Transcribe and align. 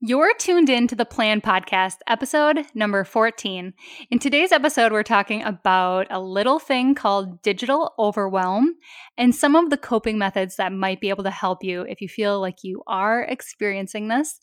You're 0.00 0.32
tuned 0.34 0.68
in 0.68 0.86
to 0.86 0.94
the 0.94 1.04
Plan 1.04 1.40
Podcast, 1.40 1.96
episode 2.06 2.64
number 2.72 3.02
14. 3.02 3.74
In 4.12 4.18
today's 4.20 4.52
episode, 4.52 4.92
we're 4.92 5.02
talking 5.02 5.42
about 5.42 6.06
a 6.08 6.20
little 6.20 6.60
thing 6.60 6.94
called 6.94 7.42
digital 7.42 7.94
overwhelm 7.98 8.76
and 9.16 9.34
some 9.34 9.56
of 9.56 9.70
the 9.70 9.76
coping 9.76 10.16
methods 10.16 10.54
that 10.54 10.72
might 10.72 11.00
be 11.00 11.08
able 11.08 11.24
to 11.24 11.32
help 11.32 11.64
you 11.64 11.82
if 11.82 12.00
you 12.00 12.08
feel 12.08 12.40
like 12.40 12.62
you 12.62 12.80
are 12.86 13.22
experiencing 13.22 14.06
this. 14.06 14.38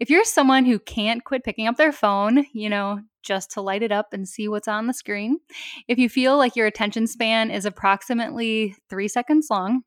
If 0.00 0.10
you're 0.10 0.22
someone 0.22 0.66
who 0.66 0.78
can't 0.78 1.24
quit 1.24 1.44
picking 1.44 1.66
up 1.66 1.78
their 1.78 1.92
phone, 1.92 2.44
you 2.52 2.68
know, 2.68 3.00
just 3.22 3.52
to 3.52 3.62
light 3.62 3.82
it 3.82 3.92
up 3.92 4.12
and 4.12 4.28
see 4.28 4.48
what's 4.48 4.68
on 4.68 4.86
the 4.86 4.92
screen, 4.92 5.38
if 5.88 5.96
you 5.96 6.10
feel 6.10 6.36
like 6.36 6.56
your 6.56 6.66
attention 6.66 7.06
span 7.06 7.50
is 7.50 7.64
approximately 7.64 8.76
three 8.90 9.08
seconds 9.08 9.46
long, 9.48 9.80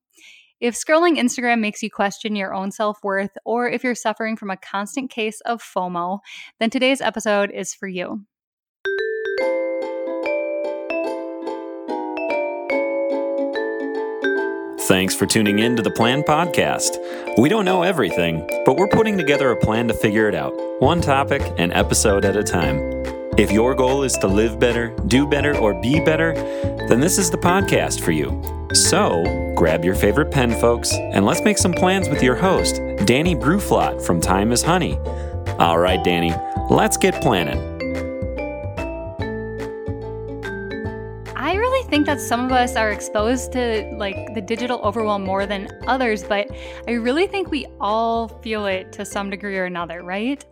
if 0.63 0.75
scrolling 0.75 1.19
Instagram 1.19 1.59
makes 1.59 1.83
you 1.83 1.91
question 1.91 2.37
your 2.37 2.53
own 2.53 2.71
self 2.71 3.03
worth, 3.03 3.37
or 3.43 3.67
if 3.67 3.83
you're 3.83 3.93
suffering 3.93 4.37
from 4.37 4.49
a 4.49 4.55
constant 4.55 5.11
case 5.11 5.41
of 5.41 5.61
FOMO, 5.61 6.19
then 6.61 6.69
today's 6.69 7.01
episode 7.01 7.51
is 7.51 7.73
for 7.73 7.89
you. 7.89 8.25
Thanks 14.83 15.13
for 15.13 15.25
tuning 15.25 15.59
in 15.59 15.75
to 15.75 15.81
the 15.81 15.91
Plan 15.91 16.23
Podcast. 16.23 16.97
We 17.37 17.49
don't 17.49 17.65
know 17.65 17.83
everything, 17.83 18.47
but 18.65 18.77
we're 18.77 18.87
putting 18.87 19.17
together 19.17 19.51
a 19.51 19.57
plan 19.57 19.89
to 19.89 19.93
figure 19.93 20.29
it 20.29 20.35
out, 20.35 20.53
one 20.81 21.01
topic 21.01 21.41
and 21.57 21.73
episode 21.73 22.23
at 22.23 22.37
a 22.37 22.43
time. 22.43 22.79
If 23.37 23.51
your 23.51 23.75
goal 23.75 24.03
is 24.03 24.13
to 24.19 24.27
live 24.27 24.61
better, 24.61 24.95
do 25.07 25.27
better, 25.27 25.57
or 25.57 25.73
be 25.81 25.99
better, 25.99 26.33
then 26.87 27.01
this 27.01 27.17
is 27.17 27.31
the 27.31 27.37
podcast 27.37 27.99
for 27.99 28.11
you. 28.11 28.62
So, 28.73 29.53
grab 29.55 29.85
your 29.85 29.93
favorite 29.93 30.31
pen, 30.31 30.51
folks, 30.59 30.93
and 30.93 31.27
let's 31.27 31.41
make 31.41 31.59
some 31.59 31.73
plans 31.73 32.09
with 32.09 32.23
your 32.23 32.35
host, 32.35 32.81
Danny 33.05 33.35
Bruflot 33.35 34.01
from 34.01 34.19
Time 34.19 34.51
is 34.51 34.63
Honey. 34.63 34.97
All 35.59 35.77
right, 35.77 36.03
Danny, 36.03 36.33
let's 36.71 36.97
get 36.97 37.21
planning. 37.21 37.59
I 41.35 41.53
really 41.53 41.87
think 41.87 42.07
that 42.07 42.19
some 42.19 42.45
of 42.45 42.51
us 42.51 42.75
are 42.75 42.89
exposed 42.89 43.51
to 43.51 43.93
like 43.95 44.33
the 44.33 44.41
digital 44.41 44.79
overwhelm 44.79 45.23
more 45.23 45.45
than 45.45 45.69
others, 45.85 46.23
but 46.23 46.47
I 46.87 46.93
really 46.93 47.27
think 47.27 47.51
we 47.51 47.67
all 47.79 48.27
feel 48.41 48.65
it 48.65 48.91
to 48.93 49.05
some 49.05 49.29
degree 49.29 49.59
or 49.59 49.65
another, 49.65 50.01
right? 50.01 50.43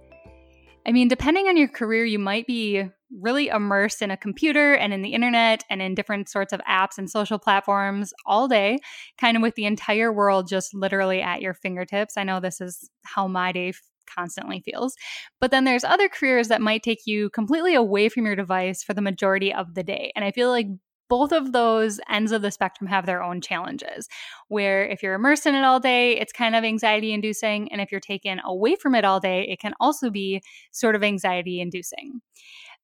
I 0.86 0.92
mean, 0.92 1.08
depending 1.08 1.48
on 1.48 1.58
your 1.58 1.70
career, 1.70 2.06
you 2.06 2.20
might 2.20 2.46
be 2.46 2.88
really 3.20 3.48
immersed 3.48 4.02
in 4.02 4.12
a 4.12 4.18
computer 4.18 4.74
and 4.74 4.94
in 4.94 5.02
the 5.02 5.14
internet 5.14 5.64
and 5.70 5.82
in 5.82 5.96
different 5.96 6.30
sorts 6.30 6.54
of 6.54 6.62
apps 6.70 6.98
and 6.98 7.10
social 7.10 7.40
platforms 7.40 8.14
all 8.26 8.48
day, 8.48 8.80
kind 9.18 9.36
of 9.36 9.44
with 9.44 9.56
the 9.56 9.66
entire 9.66 10.12
world 10.14 10.48
just 10.48 10.74
literally 10.74 11.22
at 11.22 11.42
your 11.42 11.54
fingertips. 11.54 12.18
I 12.18 12.24
know 12.24 12.40
this 12.40 12.62
is 12.62 12.90
how 13.04 13.28
my 13.28 13.52
day 13.52 13.74
constantly 14.14 14.62
feels. 14.62 14.96
But 15.40 15.52
then 15.52 15.64
there's 15.64 15.84
other 15.84 16.10
careers 16.10 16.48
that 16.50 16.62
might 16.62 16.84
take 16.84 17.06
you 17.06 17.30
completely 17.30 17.76
away 17.76 18.10
from 18.10 18.26
your 18.26 18.36
device 18.36 18.84
for 18.84 18.94
the 18.94 19.02
majority 19.02 19.54
of 19.54 19.74
the 19.74 19.84
day. 19.84 20.12
And 20.16 20.26
I 20.26 20.32
feel 20.32 20.50
like 20.50 20.68
both 21.10 21.34
of 21.34 21.52
those 21.52 22.00
ends 22.10 22.32
of 22.32 22.42
the 22.42 22.52
spectrum 22.52 22.88
have 22.88 23.06
their 23.06 23.22
own 23.22 23.42
challenges. 23.42 24.08
Where 24.48 24.86
if 24.86 25.04
you're 25.04 25.14
immersed 25.14 25.46
in 25.46 25.56
it 25.56 25.64
all 25.66 25.82
day, 25.82 26.18
it's 26.18 26.32
kind 26.32 26.56
of 26.56 26.64
anxiety 26.64 27.12
inducing. 27.12 27.70
And 27.70 27.82
if 27.82 27.92
you're 27.92 28.00
taken 28.00 28.40
away 28.46 28.76
from 28.76 28.96
it 28.96 29.04
all 29.04 29.20
day, 29.20 29.46
it 29.50 29.60
can 29.60 29.74
also 29.82 30.10
be 30.10 30.42
sort 30.72 30.96
of 30.96 31.04
anxiety 31.04 31.60
inducing. 31.60 32.22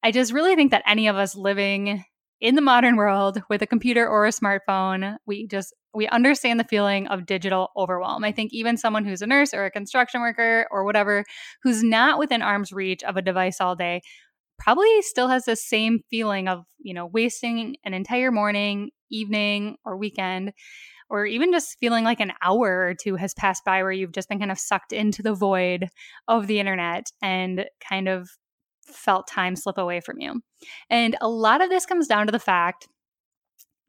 I 0.04 0.12
just 0.12 0.32
really 0.32 0.56
think 0.56 0.72
that 0.72 0.84
any 0.86 1.08
of 1.08 1.16
us 1.16 1.36
living 1.36 2.04
in 2.40 2.56
the 2.56 2.62
modern 2.62 2.96
world 2.98 3.42
with 3.50 3.62
a 3.62 3.68
computer 3.68 4.08
or 4.08 4.26
a 4.26 4.32
smartphone, 4.32 5.18
we 5.26 5.48
just 5.48 5.74
we 5.94 6.08
understand 6.08 6.60
the 6.60 6.66
feeling 6.66 7.08
of 7.08 7.26
digital 7.26 7.70
overwhelm. 7.76 8.24
I 8.24 8.32
think 8.32 8.54
even 8.54 8.78
someone 8.78 9.06
who's 9.06 9.24
a 9.24 9.28
nurse 9.28 9.54
or 9.54 9.66
a 9.66 9.72
construction 9.72 10.22
worker 10.22 10.68
or 10.70 10.84
whatever 10.84 11.24
who's 11.64 11.82
not 11.82 12.20
within 12.20 12.44
arm's 12.44 12.72
reach 12.72 13.04
of 13.04 13.18
a 13.18 13.22
device 13.22 13.60
all 13.60 13.76
day 13.76 14.02
probably 14.60 15.02
still 15.02 15.28
has 15.28 15.46
the 15.46 15.56
same 15.56 16.02
feeling 16.10 16.48
of, 16.48 16.66
you 16.80 16.94
know, 16.94 17.06
wasting 17.06 17.76
an 17.84 17.94
entire 17.94 18.32
morning, 18.32 18.92
evening, 19.10 19.78
or 19.86 19.98
weekend, 19.98 20.52
or 21.10 21.26
even 21.26 21.52
just 21.52 21.78
feeling 21.80 22.04
like 22.04 22.20
an 22.20 22.34
hour 22.44 22.88
or 22.88 22.94
two 22.94 23.16
has 23.16 23.34
passed 23.34 23.64
by 23.66 23.82
where 23.82 23.92
you've 23.92 24.12
just 24.12 24.30
been 24.30 24.40
kind 24.40 24.52
of 24.52 24.60
sucked 24.60 24.94
into 24.94 25.24
the 25.24 25.34
void 25.34 25.88
of 26.28 26.48
the 26.48 26.60
internet 26.60 27.08
and 27.22 27.66
kind 27.88 28.08
of 28.08 28.30
felt 28.88 29.28
time 29.28 29.56
slip 29.56 29.78
away 29.78 30.00
from 30.00 30.20
you. 30.20 30.42
And 30.90 31.16
a 31.22 31.28
lot 31.28 31.62
of 31.62 31.70
this 31.70 31.86
comes 31.86 32.08
down 32.08 32.26
to 32.26 32.32
the 32.32 32.40
fact 32.40 32.88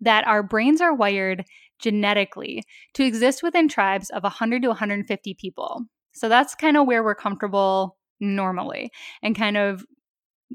that 0.01 0.27
our 0.27 0.43
brains 0.43 0.81
are 0.81 0.95
wired 0.95 1.45
genetically 1.81 2.63
to 2.95 3.05
exist 3.05 3.43
within 3.43 3.69
tribes 3.69 4.11
of 4.11 4.23
100 4.23 4.63
to 4.63 4.69
150 4.69 5.35
people. 5.35 5.83
So 6.13 6.29
that's 6.29 6.55
kind 6.55 6.77
of 6.77 6.87
where 6.87 7.03
we're 7.05 7.15
comfortable 7.15 7.97
normally 8.21 8.91
and 9.23 9.37
kind 9.37 9.57
of 9.57 9.85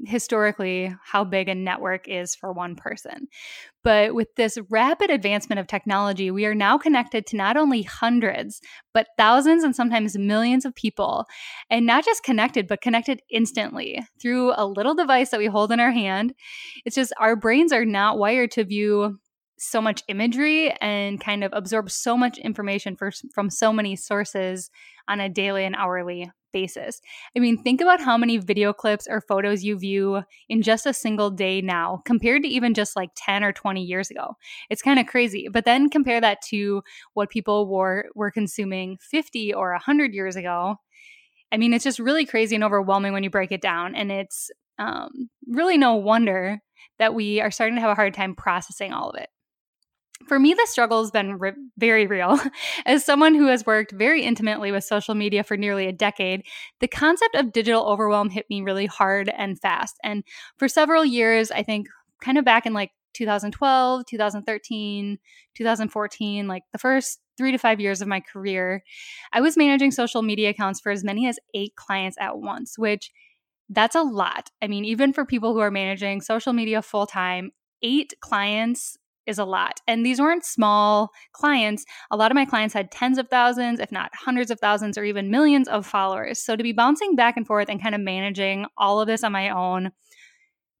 historically 0.06 0.94
how 1.04 1.24
big 1.24 1.48
a 1.48 1.54
network 1.54 2.08
is 2.08 2.34
for 2.34 2.52
one 2.52 2.74
person. 2.74 3.28
But 3.82 4.14
with 4.14 4.34
this 4.34 4.58
rapid 4.70 5.10
advancement 5.10 5.60
of 5.60 5.66
technology, 5.66 6.30
we 6.30 6.46
are 6.46 6.54
now 6.54 6.78
connected 6.78 7.26
to 7.26 7.36
not 7.36 7.56
only 7.56 7.82
hundreds, 7.82 8.60
but 8.92 9.08
thousands 9.16 9.62
and 9.62 9.76
sometimes 9.76 10.18
millions 10.18 10.64
of 10.64 10.74
people. 10.74 11.26
And 11.70 11.86
not 11.86 12.04
just 12.04 12.24
connected, 12.24 12.66
but 12.66 12.80
connected 12.80 13.20
instantly 13.30 14.02
through 14.20 14.52
a 14.56 14.66
little 14.66 14.94
device 14.94 15.30
that 15.30 15.40
we 15.40 15.46
hold 15.46 15.70
in 15.70 15.80
our 15.80 15.92
hand. 15.92 16.34
It's 16.84 16.96
just 16.96 17.12
our 17.18 17.36
brains 17.36 17.72
are 17.72 17.84
not 17.84 18.18
wired 18.18 18.50
to 18.52 18.64
view 18.64 19.18
so 19.58 19.80
much 19.80 20.02
imagery 20.08 20.72
and 20.80 21.20
kind 21.20 21.44
of 21.44 21.52
absorb 21.54 21.90
so 21.90 22.16
much 22.16 22.38
information 22.38 22.96
for, 22.96 23.12
from 23.32 23.50
so 23.50 23.72
many 23.72 23.94
sources 23.96 24.70
on 25.08 25.20
a 25.20 25.28
daily 25.28 25.64
and 25.64 25.76
hourly 25.76 26.30
basis. 26.54 27.02
I 27.36 27.40
mean, 27.40 27.58
think 27.58 27.82
about 27.82 28.00
how 28.00 28.16
many 28.16 28.38
video 28.38 28.72
clips 28.72 29.06
or 29.06 29.20
photos 29.20 29.62
you 29.62 29.76
view 29.76 30.22
in 30.48 30.62
just 30.62 30.86
a 30.86 30.94
single 30.94 31.30
day 31.30 31.60
now 31.60 32.00
compared 32.06 32.44
to 32.44 32.48
even 32.48 32.72
just 32.72 32.96
like 32.96 33.10
10 33.16 33.44
or 33.44 33.52
20 33.52 33.82
years 33.82 34.10
ago. 34.10 34.36
It's 34.70 34.80
kind 34.80 34.98
of 34.98 35.06
crazy. 35.06 35.48
But 35.52 35.66
then 35.66 35.90
compare 35.90 36.20
that 36.22 36.40
to 36.48 36.82
what 37.12 37.28
people 37.28 37.68
were 37.68 38.06
were 38.14 38.30
consuming 38.30 38.96
50 39.02 39.52
or 39.52 39.72
100 39.72 40.14
years 40.14 40.36
ago. 40.36 40.76
I 41.52 41.58
mean, 41.58 41.74
it's 41.74 41.84
just 41.84 41.98
really 41.98 42.24
crazy 42.24 42.54
and 42.54 42.64
overwhelming 42.64 43.12
when 43.12 43.24
you 43.24 43.30
break 43.30 43.52
it 43.52 43.60
down 43.60 43.94
and 43.94 44.10
it's 44.10 44.50
um, 44.78 45.28
really 45.46 45.76
no 45.76 45.96
wonder 45.96 46.60
that 46.98 47.14
we 47.14 47.40
are 47.40 47.50
starting 47.50 47.74
to 47.74 47.80
have 47.80 47.90
a 47.90 47.94
hard 47.94 48.14
time 48.14 48.34
processing 48.34 48.92
all 48.92 49.10
of 49.10 49.20
it 49.20 49.28
for 50.28 50.38
me, 50.38 50.54
the 50.54 50.66
struggle 50.66 51.02
has 51.02 51.10
been 51.10 51.38
re- 51.38 51.52
very 51.76 52.06
real. 52.06 52.38
As 52.86 53.04
someone 53.04 53.34
who 53.34 53.46
has 53.46 53.66
worked 53.66 53.92
very 53.92 54.22
intimately 54.22 54.72
with 54.72 54.84
social 54.84 55.14
media 55.14 55.44
for 55.44 55.56
nearly 55.56 55.86
a 55.86 55.92
decade, 55.92 56.44
the 56.80 56.88
concept 56.88 57.34
of 57.34 57.52
digital 57.52 57.86
overwhelm 57.86 58.30
hit 58.30 58.46
me 58.48 58.62
really 58.62 58.86
hard 58.86 59.28
and 59.28 59.60
fast. 59.60 59.98
And 60.02 60.24
for 60.56 60.68
several 60.68 61.04
years, 61.04 61.50
I 61.50 61.62
think 61.62 61.88
kind 62.20 62.38
of 62.38 62.44
back 62.44 62.64
in 62.66 62.72
like 62.72 62.92
2012, 63.14 64.06
2013, 64.06 65.18
2014, 65.54 66.48
like 66.48 66.62
the 66.72 66.78
first 66.78 67.20
three 67.36 67.52
to 67.52 67.58
five 67.58 67.80
years 67.80 68.00
of 68.00 68.08
my 68.08 68.20
career, 68.20 68.82
I 69.32 69.40
was 69.40 69.56
managing 69.56 69.90
social 69.90 70.22
media 70.22 70.50
accounts 70.50 70.80
for 70.80 70.90
as 70.90 71.04
many 71.04 71.28
as 71.28 71.38
eight 71.54 71.74
clients 71.76 72.16
at 72.20 72.38
once, 72.38 72.78
which 72.78 73.10
that's 73.68 73.94
a 73.94 74.02
lot. 74.02 74.50
I 74.62 74.68
mean, 74.68 74.84
even 74.84 75.12
for 75.12 75.24
people 75.24 75.52
who 75.52 75.60
are 75.60 75.70
managing 75.70 76.20
social 76.20 76.52
media 76.52 76.82
full 76.82 77.06
time, 77.06 77.52
eight 77.82 78.14
clients 78.20 78.98
is 79.26 79.38
a 79.38 79.44
lot. 79.44 79.80
And 79.86 80.04
these 80.04 80.20
weren't 80.20 80.44
small 80.44 81.10
clients. 81.32 81.84
A 82.10 82.16
lot 82.16 82.30
of 82.30 82.34
my 82.34 82.44
clients 82.44 82.74
had 82.74 82.90
tens 82.90 83.18
of 83.18 83.28
thousands, 83.28 83.80
if 83.80 83.90
not 83.90 84.10
hundreds 84.14 84.50
of 84.50 84.60
thousands, 84.60 84.98
or 84.98 85.04
even 85.04 85.30
millions 85.30 85.68
of 85.68 85.86
followers. 85.86 86.38
So 86.38 86.56
to 86.56 86.62
be 86.62 86.72
bouncing 86.72 87.16
back 87.16 87.36
and 87.36 87.46
forth 87.46 87.68
and 87.68 87.82
kind 87.82 87.94
of 87.94 88.00
managing 88.00 88.66
all 88.76 89.00
of 89.00 89.06
this 89.06 89.24
on 89.24 89.32
my 89.32 89.48
own, 89.50 89.92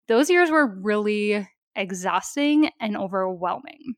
those 0.08 0.28
years 0.30 0.50
were 0.50 0.66
really 0.66 1.48
exhausting 1.76 2.70
and 2.80 2.96
overwhelming. 2.96 3.94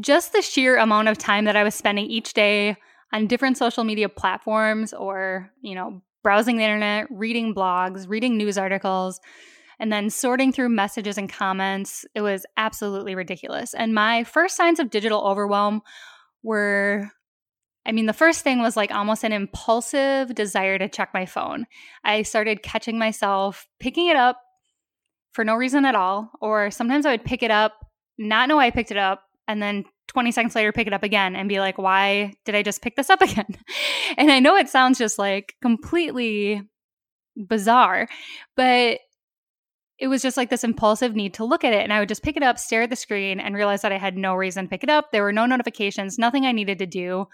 Just 0.00 0.32
the 0.32 0.42
sheer 0.42 0.76
amount 0.76 1.08
of 1.08 1.18
time 1.18 1.44
that 1.44 1.56
I 1.56 1.64
was 1.64 1.74
spending 1.74 2.06
each 2.06 2.32
day 2.32 2.76
on 3.12 3.26
different 3.26 3.56
social 3.56 3.84
media 3.84 4.08
platforms 4.08 4.92
or, 4.92 5.50
you 5.60 5.74
know, 5.74 6.02
browsing 6.22 6.56
the 6.56 6.64
internet, 6.64 7.06
reading 7.10 7.54
blogs, 7.54 8.08
reading 8.08 8.36
news 8.36 8.58
articles, 8.58 9.20
and 9.78 9.92
then 9.92 10.10
sorting 10.10 10.52
through 10.52 10.68
messages 10.68 11.18
and 11.18 11.30
comments. 11.30 12.04
It 12.14 12.20
was 12.20 12.46
absolutely 12.56 13.14
ridiculous. 13.14 13.74
And 13.74 13.94
my 13.94 14.24
first 14.24 14.56
signs 14.56 14.80
of 14.80 14.90
digital 14.90 15.26
overwhelm 15.26 15.82
were 16.42 17.10
I 17.86 17.92
mean, 17.92 18.06
the 18.06 18.14
first 18.14 18.42
thing 18.42 18.60
was 18.60 18.76
like 18.76 18.90
almost 18.90 19.24
an 19.24 19.32
impulsive 19.32 20.34
desire 20.34 20.78
to 20.78 20.88
check 20.88 21.10
my 21.12 21.26
phone. 21.26 21.66
I 22.02 22.22
started 22.22 22.62
catching 22.62 22.98
myself 22.98 23.66
picking 23.78 24.06
it 24.06 24.16
up 24.16 24.40
for 25.32 25.44
no 25.44 25.54
reason 25.54 25.84
at 25.84 25.94
all, 25.94 26.30
or 26.40 26.70
sometimes 26.70 27.04
I 27.04 27.10
would 27.10 27.24
pick 27.24 27.42
it 27.42 27.50
up, 27.50 27.74
not 28.16 28.48
know 28.48 28.58
I 28.58 28.70
picked 28.70 28.90
it 28.90 28.96
up, 28.96 29.22
and 29.48 29.60
then 29.60 29.84
20 30.08 30.30
seconds 30.32 30.54
later 30.54 30.72
pick 30.72 30.86
it 30.86 30.92
up 30.92 31.02
again 31.02 31.34
and 31.36 31.48
be 31.48 31.60
like, 31.60 31.76
why 31.76 32.32
did 32.44 32.54
I 32.54 32.62
just 32.62 32.82
pick 32.82 32.96
this 32.96 33.10
up 33.10 33.20
again? 33.22 33.56
and 34.16 34.30
I 34.30 34.40
know 34.40 34.56
it 34.56 34.68
sounds 34.68 34.98
just 34.98 35.18
like 35.18 35.54
completely 35.60 36.62
bizarre, 37.36 38.08
but 38.56 39.00
it 39.98 40.08
was 40.08 40.22
just 40.22 40.36
like 40.36 40.50
this 40.50 40.64
impulsive 40.64 41.14
need 41.14 41.34
to 41.34 41.44
look 41.44 41.64
at 41.64 41.72
it. 41.72 41.82
And 41.82 41.92
I 41.92 42.00
would 42.00 42.08
just 42.08 42.22
pick 42.22 42.36
it 42.36 42.42
up, 42.42 42.58
stare 42.58 42.82
at 42.82 42.90
the 42.90 42.96
screen, 42.96 43.38
and 43.38 43.54
realize 43.54 43.82
that 43.82 43.92
I 43.92 43.98
had 43.98 44.16
no 44.16 44.34
reason 44.34 44.64
to 44.64 44.68
pick 44.68 44.82
it 44.82 44.90
up. 44.90 45.12
There 45.12 45.22
were 45.22 45.32
no 45.32 45.46
notifications, 45.46 46.18
nothing 46.18 46.46
I 46.46 46.52
needed 46.52 46.78
to 46.80 46.86
do. 46.86 47.26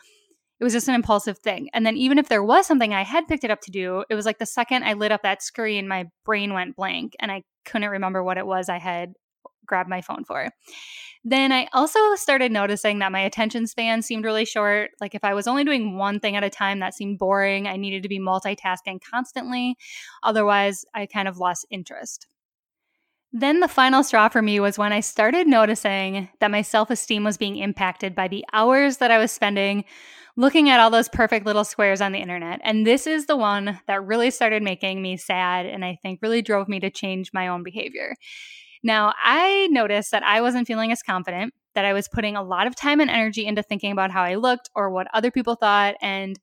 It 0.61 0.65
was 0.65 0.75
just 0.75 0.89
an 0.89 0.95
impulsive 0.95 1.39
thing. 1.39 1.71
And 1.73 1.87
then 1.87 1.97
even 1.97 2.19
if 2.19 2.29
there 2.29 2.45
was 2.45 2.67
something 2.67 2.93
I 2.93 3.03
had 3.03 3.27
picked 3.27 3.45
it 3.45 3.51
up 3.51 3.63
to 3.63 3.71
do, 3.71 4.05
it 4.11 4.15
was 4.15 4.27
like 4.27 4.39
the 4.39 4.45
second 4.45 4.85
I 4.85 4.93
lit 4.93 5.11
up 5.11 5.23
that 5.23 5.43
screen, 5.43 5.89
my 5.89 6.07
brain 6.27 6.53
went 6.53 6.77
blank 6.77 7.15
and 7.19 7.33
I 7.33 7.45
couldn't 7.65 7.89
remember 7.89 8.23
what 8.23 8.37
it 8.37 8.47
was 8.47 8.69
I 8.69 8.79
had 8.79 9.15
grabbed 9.65 9.89
my 9.89 10.03
phone 10.03 10.25
for. 10.25 10.51
Then 11.25 11.53
I 11.53 11.67
also 11.73 11.99
started 12.17 12.53
noticing 12.53 12.99
that 12.99 13.13
my 13.13 13.21
attention 13.21 13.67
span 13.67 14.03
seemed 14.03 14.25
really 14.25 14.45
short. 14.45 14.91
Like 15.01 15.15
if 15.15 15.25
I 15.25 15.33
was 15.33 15.47
only 15.47 15.65
doing 15.65 15.97
one 15.97 16.21
thing 16.21 16.37
at 16.37 16.45
a 16.45 16.51
time, 16.51 16.81
that 16.81 16.95
seemed 16.95 17.19
boring. 17.19 17.67
I 17.67 17.77
needed 17.77 18.03
to 18.03 18.09
be 18.09 18.19
multitasking 18.19 19.01
constantly. 19.11 19.77
Otherwise, 20.23 20.85
I 20.95 21.07
kind 21.07 21.29
of 21.29 21.39
lost 21.39 21.67
interest. 21.71 22.27
Then 23.33 23.61
the 23.61 23.69
final 23.69 24.03
straw 24.03 24.29
for 24.29 24.43
me 24.43 24.59
was 24.59 24.77
when 24.77 24.93
I 24.93 25.01
started 25.01 25.47
noticing 25.47 26.29
that 26.41 26.51
my 26.51 26.63
self 26.63 26.91
esteem 26.91 27.23
was 27.23 27.37
being 27.37 27.57
impacted 27.57 28.15
by 28.15 28.29
the 28.29 28.45
hours 28.53 28.97
that 28.97 29.11
I 29.11 29.19
was 29.19 29.31
spending 29.31 29.85
looking 30.37 30.71
at 30.71 30.81
all 30.81 30.91
those 30.91 31.09
perfect 31.09 31.45
little 31.45 31.65
squares 31.65 32.01
on 32.01 32.13
the 32.13 32.19
internet. 32.19 32.61
And 32.65 32.87
this 32.87 33.07
is 33.07 33.27
the 33.27 33.37
one 33.37 33.79
that 33.87 34.05
really 34.05 34.31
started 34.31 34.63
making 34.63 35.03
me 35.03 35.17
sad 35.17 35.67
and 35.67 35.85
I 35.85 35.99
think 36.03 36.21
really 36.23 36.43
drove 36.43 36.69
me 36.69 36.81
to 36.81 36.91
change 36.91 37.31
my 37.33 37.49
own 37.49 37.63
behavior. 37.63 38.17
Now, 38.83 39.13
I 39.23 39.69
noticed 39.71 40.11
that 40.13 40.23
I 40.23 40.41
wasn't 40.41 40.67
feeling 40.67 40.91
as 40.93 41.03
confident, 41.03 41.53
that 41.75 41.85
I 41.85 41.93
was 41.93 42.09
putting 42.09 42.37
a 42.37 42.43
lot 42.43 42.67
of 42.67 42.75
time 42.75 43.01
and 43.01 43.11
energy 43.11 43.47
into 43.47 43.63
thinking 43.63 43.93
about 43.93 44.11
how 44.11 44.23
I 44.23 44.37
looked 44.37 44.71
or 44.75 44.91
what 44.91 45.09
other 45.13 45.31
people 45.31 45.55
thought. 45.55 45.97
And 46.01 46.39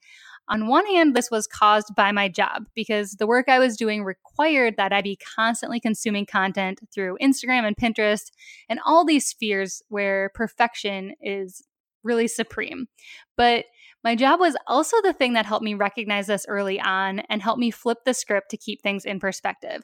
on 0.49 0.67
one 0.67 0.85
hand, 0.85 1.15
this 1.15 1.29
was 1.29 1.47
caused 1.47 1.93
by 1.95 2.11
my 2.11 2.29
job 2.29 2.65
because 2.73 3.11
the 3.13 3.27
work 3.27 3.49
I 3.49 3.59
was 3.59 3.75
doing 3.75 4.03
required 4.03 4.75
that 4.77 4.93
I 4.93 5.01
be 5.01 5.17
constantly 5.35 5.79
consuming 5.79 6.25
content 6.25 6.79
through 6.93 7.17
Instagram 7.21 7.67
and 7.67 7.75
Pinterest 7.75 8.31
and 8.69 8.79
all 8.85 9.05
these 9.05 9.25
spheres 9.25 9.81
where 9.89 10.31
perfection 10.33 11.13
is 11.21 11.63
really 12.03 12.27
supreme. 12.27 12.87
But 13.35 13.65
my 14.03 14.15
job 14.15 14.39
was 14.39 14.55
also 14.67 15.01
the 15.01 15.13
thing 15.13 15.33
that 15.33 15.45
helped 15.45 15.65
me 15.65 15.73
recognize 15.73 16.27
this 16.27 16.45
early 16.47 16.79
on 16.79 17.19
and 17.29 17.41
helped 17.41 17.59
me 17.59 17.71
flip 17.71 17.99
the 18.05 18.13
script 18.13 18.49
to 18.51 18.57
keep 18.57 18.81
things 18.81 19.03
in 19.03 19.19
perspective. 19.19 19.83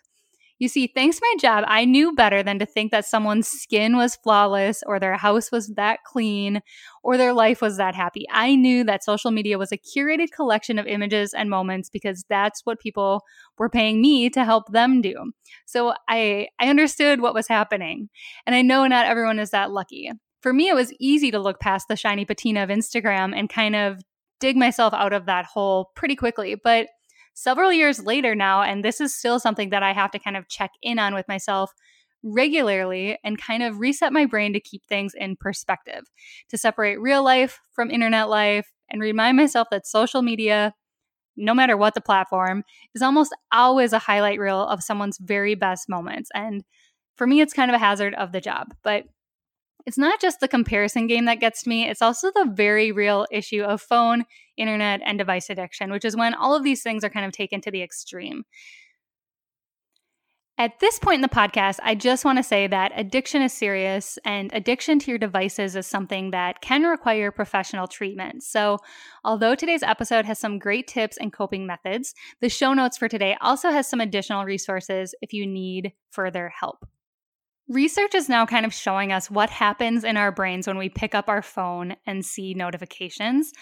You 0.59 0.67
see, 0.67 0.87
thanks 0.87 1.19
my 1.21 1.35
job, 1.39 1.65
I 1.67 1.83
knew 1.83 2.13
better 2.13 2.43
than 2.43 2.59
to 2.59 2.65
think 2.65 2.91
that 2.91 3.05
someone's 3.05 3.47
skin 3.47 3.97
was 3.97 4.15
flawless 4.15 4.83
or 4.85 4.99
their 4.99 5.17
house 5.17 5.51
was 5.51 5.67
that 5.75 6.03
clean 6.05 6.61
or 7.03 7.17
their 7.17 7.33
life 7.33 7.61
was 7.61 7.77
that 7.77 7.95
happy. 7.95 8.25
I 8.31 8.55
knew 8.55 8.83
that 8.83 9.03
social 9.03 9.31
media 9.31 9.57
was 9.57 9.71
a 9.71 9.77
curated 9.77 10.31
collection 10.31 10.79
of 10.79 10.85
images 10.85 11.33
and 11.33 11.49
moments 11.49 11.89
because 11.89 12.23
that's 12.29 12.61
what 12.65 12.79
people 12.79 13.23
were 13.57 13.69
paying 13.69 14.01
me 14.01 14.29
to 14.29 14.45
help 14.45 14.71
them 14.71 15.01
do. 15.01 15.31
So 15.65 15.93
I 16.07 16.47
I 16.59 16.69
understood 16.69 17.19
what 17.19 17.33
was 17.33 17.47
happening. 17.47 18.09
And 18.45 18.55
I 18.55 18.61
know 18.61 18.87
not 18.87 19.05
everyone 19.05 19.39
is 19.39 19.49
that 19.49 19.71
lucky. 19.71 20.11
For 20.41 20.53
me, 20.53 20.69
it 20.69 20.75
was 20.75 20.93
easy 20.99 21.31
to 21.31 21.39
look 21.39 21.59
past 21.59 21.87
the 21.87 21.95
shiny 21.95 22.25
patina 22.25 22.63
of 22.63 22.69
Instagram 22.69 23.33
and 23.35 23.49
kind 23.49 23.75
of 23.75 24.01
dig 24.39 24.55
myself 24.57 24.93
out 24.93 25.13
of 25.13 25.25
that 25.25 25.45
hole 25.45 25.91
pretty 25.95 26.15
quickly. 26.15 26.55
But 26.61 26.87
several 27.33 27.71
years 27.71 28.03
later 28.03 28.35
now, 28.35 28.61
and 28.61 28.83
this 28.83 29.01
is 29.01 29.15
still 29.15 29.39
something 29.39 29.69
that 29.69 29.83
I 29.83 29.93
have 29.93 30.11
to 30.11 30.19
kind 30.19 30.37
of 30.37 30.47
check 30.47 30.71
in 30.81 30.99
on 30.99 31.13
with 31.13 31.27
myself 31.27 31.71
regularly 32.23 33.17
and 33.23 33.37
kind 33.37 33.63
of 33.63 33.79
reset 33.79 34.13
my 34.13 34.25
brain 34.25 34.53
to 34.53 34.59
keep 34.59 34.85
things 34.85 35.13
in 35.13 35.35
perspective, 35.35 36.03
to 36.49 36.57
separate 36.57 36.99
real 36.99 37.23
life 37.23 37.59
from 37.73 37.91
internet 37.91 38.29
life, 38.29 38.71
and 38.89 39.01
remind 39.01 39.37
myself 39.37 39.67
that 39.71 39.85
social 39.85 40.21
media, 40.21 40.73
no 41.35 41.53
matter 41.53 41.75
what 41.75 41.95
the 41.95 42.01
platform, 42.01 42.63
is 42.95 43.01
almost 43.01 43.35
always 43.51 43.91
a 43.91 43.99
highlight 43.99 44.39
reel 44.39 44.61
of 44.61 44.83
someone's 44.83 45.17
very 45.17 45.55
best 45.55 45.89
moments. 45.89 46.29
And 46.33 46.63
for 47.15 47.27
me, 47.27 47.41
it's 47.41 47.53
kind 47.53 47.69
of 47.69 47.75
a 47.75 47.79
hazard 47.79 48.13
of 48.15 48.31
the 48.31 48.41
job. 48.41 48.73
But 48.83 49.05
it's 49.85 49.97
not 49.97 50.21
just 50.21 50.39
the 50.39 50.47
comparison 50.47 51.07
game 51.07 51.25
that 51.25 51.39
gets 51.39 51.63
to 51.63 51.69
me, 51.69 51.87
it's 51.89 52.01
also 52.01 52.31
the 52.31 52.51
very 52.53 52.91
real 52.91 53.27
issue 53.31 53.63
of 53.63 53.81
phone, 53.81 54.25
internet, 54.57 55.01
and 55.05 55.17
device 55.17 55.49
addiction, 55.49 55.91
which 55.91 56.05
is 56.05 56.15
when 56.15 56.33
all 56.33 56.55
of 56.55 56.63
these 56.63 56.81
things 56.81 57.03
are 57.03 57.09
kind 57.09 57.25
of 57.25 57.31
taken 57.31 57.61
to 57.61 57.71
the 57.71 57.83
extreme. 57.83 58.43
At 60.59 60.79
this 60.79 60.99
point 60.99 61.15
in 61.15 61.21
the 61.21 61.29
podcast, 61.29 61.79
I 61.81 61.95
just 61.95 62.23
want 62.23 62.37
to 62.37 62.43
say 62.43 62.67
that 62.67 62.91
addiction 62.95 63.41
is 63.41 63.51
serious 63.51 64.19
and 64.23 64.51
addiction 64.53 64.99
to 64.99 65.09
your 65.09 65.17
devices 65.17 65.75
is 65.75 65.87
something 65.87 66.29
that 66.29 66.61
can 66.61 66.83
require 66.83 67.31
professional 67.31 67.87
treatment. 67.87 68.43
So, 68.43 68.77
although 69.23 69.55
today's 69.55 69.81
episode 69.81 70.25
has 70.25 70.37
some 70.37 70.59
great 70.59 70.87
tips 70.87 71.17
and 71.17 71.33
coping 71.33 71.65
methods, 71.65 72.13
the 72.39 72.49
show 72.49 72.73
notes 72.73 72.99
for 72.99 73.09
today 73.09 73.35
also 73.41 73.71
has 73.71 73.89
some 73.89 73.99
additional 73.99 74.45
resources 74.45 75.15
if 75.23 75.33
you 75.33 75.47
need 75.47 75.93
further 76.11 76.49
help. 76.49 76.85
Research 77.69 78.13
is 78.13 78.27
now 78.27 78.45
kind 78.45 78.65
of 78.65 78.73
showing 78.73 79.13
us 79.13 79.31
what 79.31 79.49
happens 79.49 80.03
in 80.03 80.17
our 80.17 80.33
brains 80.33 80.67
when 80.67 80.77
we 80.77 80.89
pick 80.89 81.15
up 81.15 81.29
our 81.29 81.41
phone 81.41 81.95
and 82.05 82.25
see 82.25 82.53
notifications, 82.53 83.53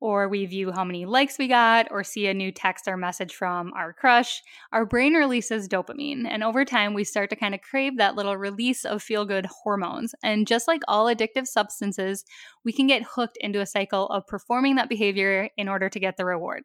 or 0.00 0.28
we 0.28 0.46
view 0.46 0.70
how 0.70 0.84
many 0.84 1.06
likes 1.06 1.38
we 1.38 1.48
got, 1.48 1.88
or 1.90 2.04
see 2.04 2.28
a 2.28 2.34
new 2.34 2.52
text 2.52 2.86
or 2.86 2.96
message 2.96 3.34
from 3.34 3.72
our 3.72 3.92
crush. 3.92 4.40
Our 4.72 4.86
brain 4.86 5.14
releases 5.14 5.68
dopamine, 5.68 6.24
and 6.24 6.44
over 6.44 6.64
time, 6.64 6.94
we 6.94 7.02
start 7.02 7.30
to 7.30 7.36
kind 7.36 7.52
of 7.52 7.62
crave 7.62 7.96
that 7.96 8.14
little 8.14 8.36
release 8.36 8.84
of 8.84 9.02
feel 9.02 9.24
good 9.24 9.46
hormones. 9.46 10.14
And 10.22 10.46
just 10.46 10.68
like 10.68 10.82
all 10.86 11.06
addictive 11.06 11.48
substances, 11.48 12.24
we 12.64 12.72
can 12.72 12.86
get 12.86 13.02
hooked 13.02 13.38
into 13.40 13.60
a 13.60 13.66
cycle 13.66 14.06
of 14.10 14.24
performing 14.28 14.76
that 14.76 14.88
behavior 14.88 15.50
in 15.56 15.68
order 15.68 15.88
to 15.88 16.00
get 16.00 16.16
the 16.16 16.24
reward. 16.24 16.62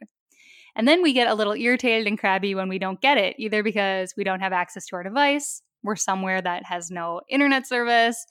And 0.75 0.87
then 0.87 1.01
we 1.01 1.11
get 1.11 1.27
a 1.27 1.33
little 1.33 1.53
irritated 1.53 2.05
and 2.05 2.19
crabby 2.19 2.53
when 2.53 2.69
we 2.69 2.77
don't 2.77 3.01
get 3.01 3.17
it, 3.17 3.35
either 3.39 3.63
because 3.63 4.13
we 4.15 4.23
don't 4.23 4.41
have 4.41 4.53
access 4.53 4.85
to 4.87 4.95
our 4.97 5.03
device 5.03 5.63
we're 5.83 5.95
somewhere 5.95 6.41
that 6.41 6.65
has 6.65 6.91
no 6.91 7.21
internet 7.29 7.67
service, 7.67 8.25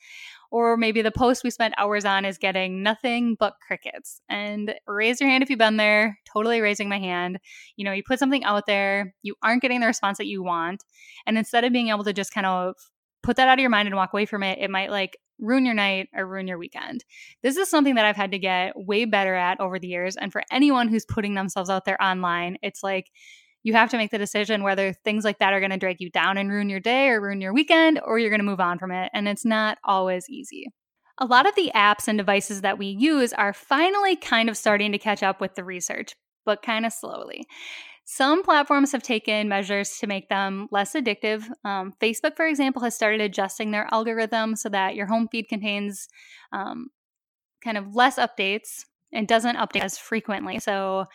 or 0.51 0.77
maybe 0.77 1.03
the 1.03 1.11
post 1.11 1.43
we 1.43 1.51
spent 1.51 1.75
hours 1.77 2.05
on 2.05 2.25
is 2.25 2.39
getting 2.39 2.83
nothing 2.83 3.37
but 3.39 3.55
crickets. 3.67 4.21
And 4.29 4.75
raise 4.87 5.21
your 5.21 5.29
hand 5.29 5.43
if 5.43 5.51
you've 5.51 5.59
been 5.59 5.77
there, 5.77 6.19
totally 6.33 6.61
raising 6.61 6.89
my 6.89 6.99
hand. 6.99 7.39
You 7.77 7.85
know, 7.85 7.93
you 7.93 8.03
put 8.03 8.19
something 8.19 8.45
out 8.45 8.67
there, 8.67 9.15
you 9.23 9.35
aren't 9.43 9.63
getting 9.63 9.81
the 9.81 9.87
response 9.87 10.19
that 10.19 10.27
you 10.27 10.43
want. 10.43 10.85
And 11.27 11.37
instead 11.37 11.65
of 11.65 11.73
being 11.73 11.89
able 11.89 12.05
to 12.05 12.13
just 12.13 12.33
kind 12.33 12.47
of 12.47 12.75
put 13.23 13.37
that 13.37 13.49
out 13.49 13.59
of 13.59 13.61
your 13.61 13.71
mind 13.71 13.89
and 13.89 13.97
walk 13.97 14.13
away 14.13 14.27
from 14.27 14.43
it, 14.43 14.59
it 14.61 14.71
might 14.71 14.91
like 14.91 15.17
ruin 15.39 15.67
your 15.67 15.75
night 15.75 16.09
or 16.15 16.27
ruin 16.27 16.47
your 16.47 16.59
weekend. 16.59 17.05
This 17.43 17.57
is 17.57 17.69
something 17.69 17.97
that 17.97 18.05
I've 18.05 18.17
had 18.17 18.31
to 18.31 18.39
get 18.39 18.73
way 18.77 19.05
better 19.05 19.35
at 19.35 19.61
over 19.61 19.79
the 19.79 19.89
years. 19.89 20.17
And 20.17 20.33
for 20.33 20.43
anyone 20.51 20.89
who's 20.89 21.05
putting 21.05 21.35
themselves 21.35 21.69
out 21.69 21.85
there 21.85 22.03
online, 22.03 22.57
it's 22.63 22.83
like, 22.83 23.11
you 23.67 23.73
have 23.73 23.91
to 23.91 23.97
make 23.97 24.13
the 24.13 24.19
decision 24.19 24.63
whether 24.63 24.93
things 24.93 25.25
like 25.25 25.41
that 25.41 25.53
are 25.53 25.59
going 25.59 25.73
to 25.73 25.77
drag 25.77 25.97
you 25.99 26.09
down 26.09 26.39
and 26.39 26.53
ruin 26.53 26.69
your 26.69 26.79
day 26.79 27.09
or 27.09 27.21
ruin 27.21 27.41
your 27.41 27.53
weekend, 27.53 28.01
or 28.05 28.17
you're 28.17 28.31
going 28.31 28.39
to 28.39 28.47
move 28.47 28.61
on 28.61 28.79
from 28.79 28.93
it. 28.93 29.11
And 29.13 29.27
it's 29.27 29.45
not 29.45 29.79
always 29.83 30.31
easy. 30.31 30.69
A 31.19 31.27
lot 31.27 31.49
of 31.49 31.57
the 31.57 31.73
apps 31.75 32.07
and 32.07 32.17
devices 32.17 32.61
that 32.61 32.79
we 32.79 32.87
use 32.87 33.33
are 33.33 33.53
finally 33.53 34.15
kind 34.15 34.49
of 34.49 34.57
starting 34.57 34.93
to 34.93 34.99
catch 34.99 35.21
up 35.25 35.41
with 35.41 35.57
the 35.57 35.65
research, 35.65 36.15
but 36.45 36.63
kind 36.63 36.87
of 36.87 36.93
slowly. 36.93 37.45
Some 38.05 38.45
platforms 38.45 38.93
have 38.93 39.03
taken 39.03 39.49
measures 39.49 39.99
to 39.99 40.07
make 40.07 40.29
them 40.29 40.69
less 40.71 40.93
addictive. 40.93 41.43
Um, 41.65 41.93
Facebook, 42.01 42.37
for 42.37 42.47
example, 42.47 42.83
has 42.83 42.95
started 42.95 43.21
adjusting 43.21 43.73
their 43.73 43.89
algorithm 43.91 44.55
so 44.55 44.69
that 44.69 44.95
your 44.95 45.07
home 45.07 45.27
feed 45.27 45.49
contains 45.49 46.07
um, 46.53 46.87
kind 47.65 47.77
of 47.77 47.97
less 47.97 48.17
updates 48.17 48.85
and 49.13 49.27
doesn't 49.27 49.57
update 49.57 49.83
as 49.83 49.99
frequently. 49.99 50.61
So 50.61 51.07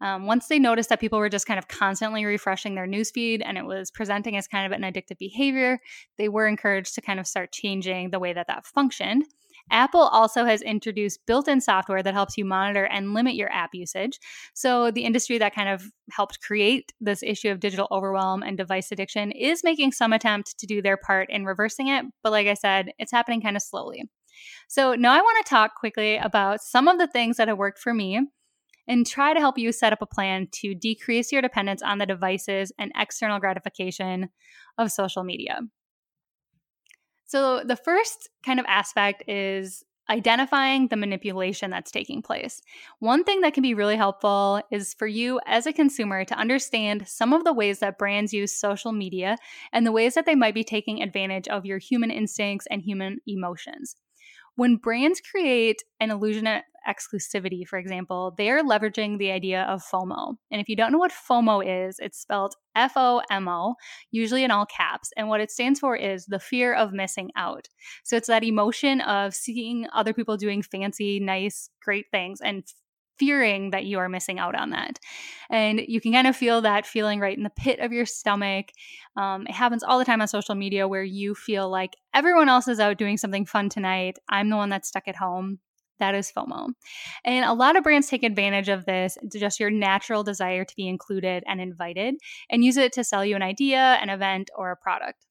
um, 0.00 0.26
once 0.26 0.48
they 0.48 0.58
noticed 0.58 0.88
that 0.88 1.00
people 1.00 1.18
were 1.18 1.28
just 1.28 1.46
kind 1.46 1.58
of 1.58 1.68
constantly 1.68 2.24
refreshing 2.24 2.74
their 2.74 2.86
newsfeed 2.86 3.42
and 3.44 3.58
it 3.58 3.66
was 3.66 3.90
presenting 3.90 4.36
as 4.36 4.46
kind 4.46 4.66
of 4.66 4.72
an 4.72 4.82
addictive 4.82 5.18
behavior, 5.18 5.78
they 6.16 6.28
were 6.28 6.46
encouraged 6.46 6.94
to 6.94 7.02
kind 7.02 7.20
of 7.20 7.26
start 7.26 7.52
changing 7.52 8.10
the 8.10 8.18
way 8.18 8.32
that 8.32 8.46
that 8.46 8.66
functioned. 8.66 9.24
Apple 9.70 10.00
also 10.00 10.44
has 10.44 10.62
introduced 10.62 11.20
built 11.26 11.46
in 11.46 11.60
software 11.60 12.02
that 12.02 12.14
helps 12.14 12.36
you 12.36 12.44
monitor 12.44 12.84
and 12.84 13.14
limit 13.14 13.34
your 13.34 13.52
app 13.52 13.70
usage. 13.72 14.18
So, 14.54 14.90
the 14.90 15.04
industry 15.04 15.38
that 15.38 15.54
kind 15.54 15.68
of 15.68 15.84
helped 16.10 16.40
create 16.40 16.92
this 17.00 17.22
issue 17.22 17.50
of 17.50 17.60
digital 17.60 17.86
overwhelm 17.90 18.42
and 18.42 18.56
device 18.56 18.90
addiction 18.90 19.30
is 19.32 19.62
making 19.62 19.92
some 19.92 20.12
attempt 20.12 20.58
to 20.58 20.66
do 20.66 20.82
their 20.82 20.96
part 20.96 21.30
in 21.30 21.44
reversing 21.44 21.88
it. 21.88 22.04
But, 22.22 22.32
like 22.32 22.46
I 22.46 22.54
said, 22.54 22.92
it's 22.98 23.12
happening 23.12 23.40
kind 23.40 23.56
of 23.56 23.62
slowly. 23.62 24.02
So, 24.68 24.94
now 24.94 25.12
I 25.12 25.20
want 25.20 25.44
to 25.44 25.50
talk 25.50 25.76
quickly 25.76 26.16
about 26.16 26.62
some 26.62 26.88
of 26.88 26.98
the 26.98 27.06
things 27.06 27.36
that 27.36 27.48
have 27.48 27.58
worked 27.58 27.78
for 27.78 27.94
me 27.94 28.20
and 28.90 29.06
try 29.06 29.32
to 29.32 29.38
help 29.38 29.56
you 29.56 29.70
set 29.70 29.92
up 29.92 30.02
a 30.02 30.06
plan 30.06 30.48
to 30.50 30.74
decrease 30.74 31.30
your 31.30 31.40
dependence 31.40 31.80
on 31.80 31.98
the 31.98 32.06
devices 32.06 32.72
and 32.76 32.90
external 32.96 33.38
gratification 33.38 34.28
of 34.78 34.90
social 34.90 35.22
media. 35.22 35.60
So, 37.26 37.62
the 37.64 37.76
first 37.76 38.28
kind 38.44 38.58
of 38.58 38.66
aspect 38.68 39.22
is 39.28 39.84
identifying 40.10 40.88
the 40.88 40.96
manipulation 40.96 41.70
that's 41.70 41.92
taking 41.92 42.20
place. 42.20 42.60
One 42.98 43.22
thing 43.22 43.42
that 43.42 43.54
can 43.54 43.62
be 43.62 43.74
really 43.74 43.96
helpful 43.96 44.60
is 44.72 44.92
for 44.94 45.06
you 45.06 45.38
as 45.46 45.66
a 45.66 45.72
consumer 45.72 46.24
to 46.24 46.34
understand 46.34 47.06
some 47.06 47.32
of 47.32 47.44
the 47.44 47.52
ways 47.52 47.78
that 47.78 47.96
brands 47.96 48.32
use 48.32 48.52
social 48.52 48.90
media 48.90 49.36
and 49.72 49.86
the 49.86 49.92
ways 49.92 50.14
that 50.14 50.26
they 50.26 50.34
might 50.34 50.54
be 50.54 50.64
taking 50.64 51.00
advantage 51.00 51.46
of 51.46 51.64
your 51.64 51.78
human 51.78 52.10
instincts 52.10 52.66
and 52.72 52.82
human 52.82 53.20
emotions. 53.28 53.94
When 54.60 54.76
brands 54.76 55.22
create 55.22 55.82
an 56.00 56.10
illusion 56.10 56.46
of 56.46 56.60
exclusivity, 56.86 57.66
for 57.66 57.78
example, 57.78 58.34
they 58.36 58.50
are 58.50 58.62
leveraging 58.62 59.16
the 59.16 59.30
idea 59.30 59.62
of 59.62 59.82
FOMO. 59.82 60.34
And 60.50 60.60
if 60.60 60.68
you 60.68 60.76
don't 60.76 60.92
know 60.92 60.98
what 60.98 61.12
FOMO 61.12 61.88
is, 61.88 61.96
it's 61.98 62.20
spelled 62.20 62.56
F 62.76 62.92
O 62.94 63.22
M 63.30 63.48
O, 63.48 63.76
usually 64.10 64.44
in 64.44 64.50
all 64.50 64.66
caps. 64.66 65.12
And 65.16 65.30
what 65.30 65.40
it 65.40 65.50
stands 65.50 65.80
for 65.80 65.96
is 65.96 66.26
the 66.26 66.38
fear 66.38 66.74
of 66.74 66.92
missing 66.92 67.30
out. 67.38 67.68
So 68.04 68.18
it's 68.18 68.28
that 68.28 68.44
emotion 68.44 69.00
of 69.00 69.32
seeing 69.32 69.86
other 69.94 70.12
people 70.12 70.36
doing 70.36 70.60
fancy, 70.60 71.20
nice, 71.20 71.70
great 71.82 72.04
things 72.10 72.42
and 72.42 72.62
fearing 73.20 73.70
that 73.70 73.84
you 73.84 73.98
are 73.98 74.08
missing 74.08 74.38
out 74.38 74.54
on 74.54 74.70
that. 74.70 74.98
And 75.50 75.80
you 75.86 76.00
can 76.00 76.12
kind 76.12 76.26
of 76.26 76.34
feel 76.34 76.62
that 76.62 76.86
feeling 76.86 77.20
right 77.20 77.36
in 77.36 77.44
the 77.44 77.50
pit 77.50 77.78
of 77.78 77.92
your 77.92 78.06
stomach. 78.06 78.70
Um, 79.16 79.46
it 79.46 79.52
happens 79.52 79.82
all 79.82 79.98
the 79.98 80.06
time 80.06 80.22
on 80.22 80.28
social 80.28 80.54
media 80.54 80.88
where 80.88 81.04
you 81.04 81.34
feel 81.34 81.70
like 81.70 81.94
everyone 82.14 82.48
else 82.48 82.66
is 82.66 82.80
out 82.80 82.96
doing 82.96 83.18
something 83.18 83.44
fun 83.44 83.68
tonight. 83.68 84.18
I'm 84.28 84.48
the 84.48 84.56
one 84.56 84.70
that's 84.70 84.88
stuck 84.88 85.06
at 85.06 85.16
home. 85.16 85.58
That 85.98 86.14
is 86.14 86.32
FOMO. 86.34 86.70
And 87.26 87.44
a 87.44 87.52
lot 87.52 87.76
of 87.76 87.84
brands 87.84 88.08
take 88.08 88.22
advantage 88.22 88.70
of 88.70 88.86
this, 88.86 89.18
just 89.36 89.60
your 89.60 89.70
natural 89.70 90.24
desire 90.24 90.64
to 90.64 90.74
be 90.74 90.88
included 90.88 91.44
and 91.46 91.60
invited, 91.60 92.14
and 92.48 92.64
use 92.64 92.78
it 92.78 92.94
to 92.94 93.04
sell 93.04 93.22
you 93.22 93.36
an 93.36 93.42
idea, 93.42 93.98
an 94.00 94.08
event, 94.08 94.48
or 94.56 94.70
a 94.70 94.76
product. 94.76 95.26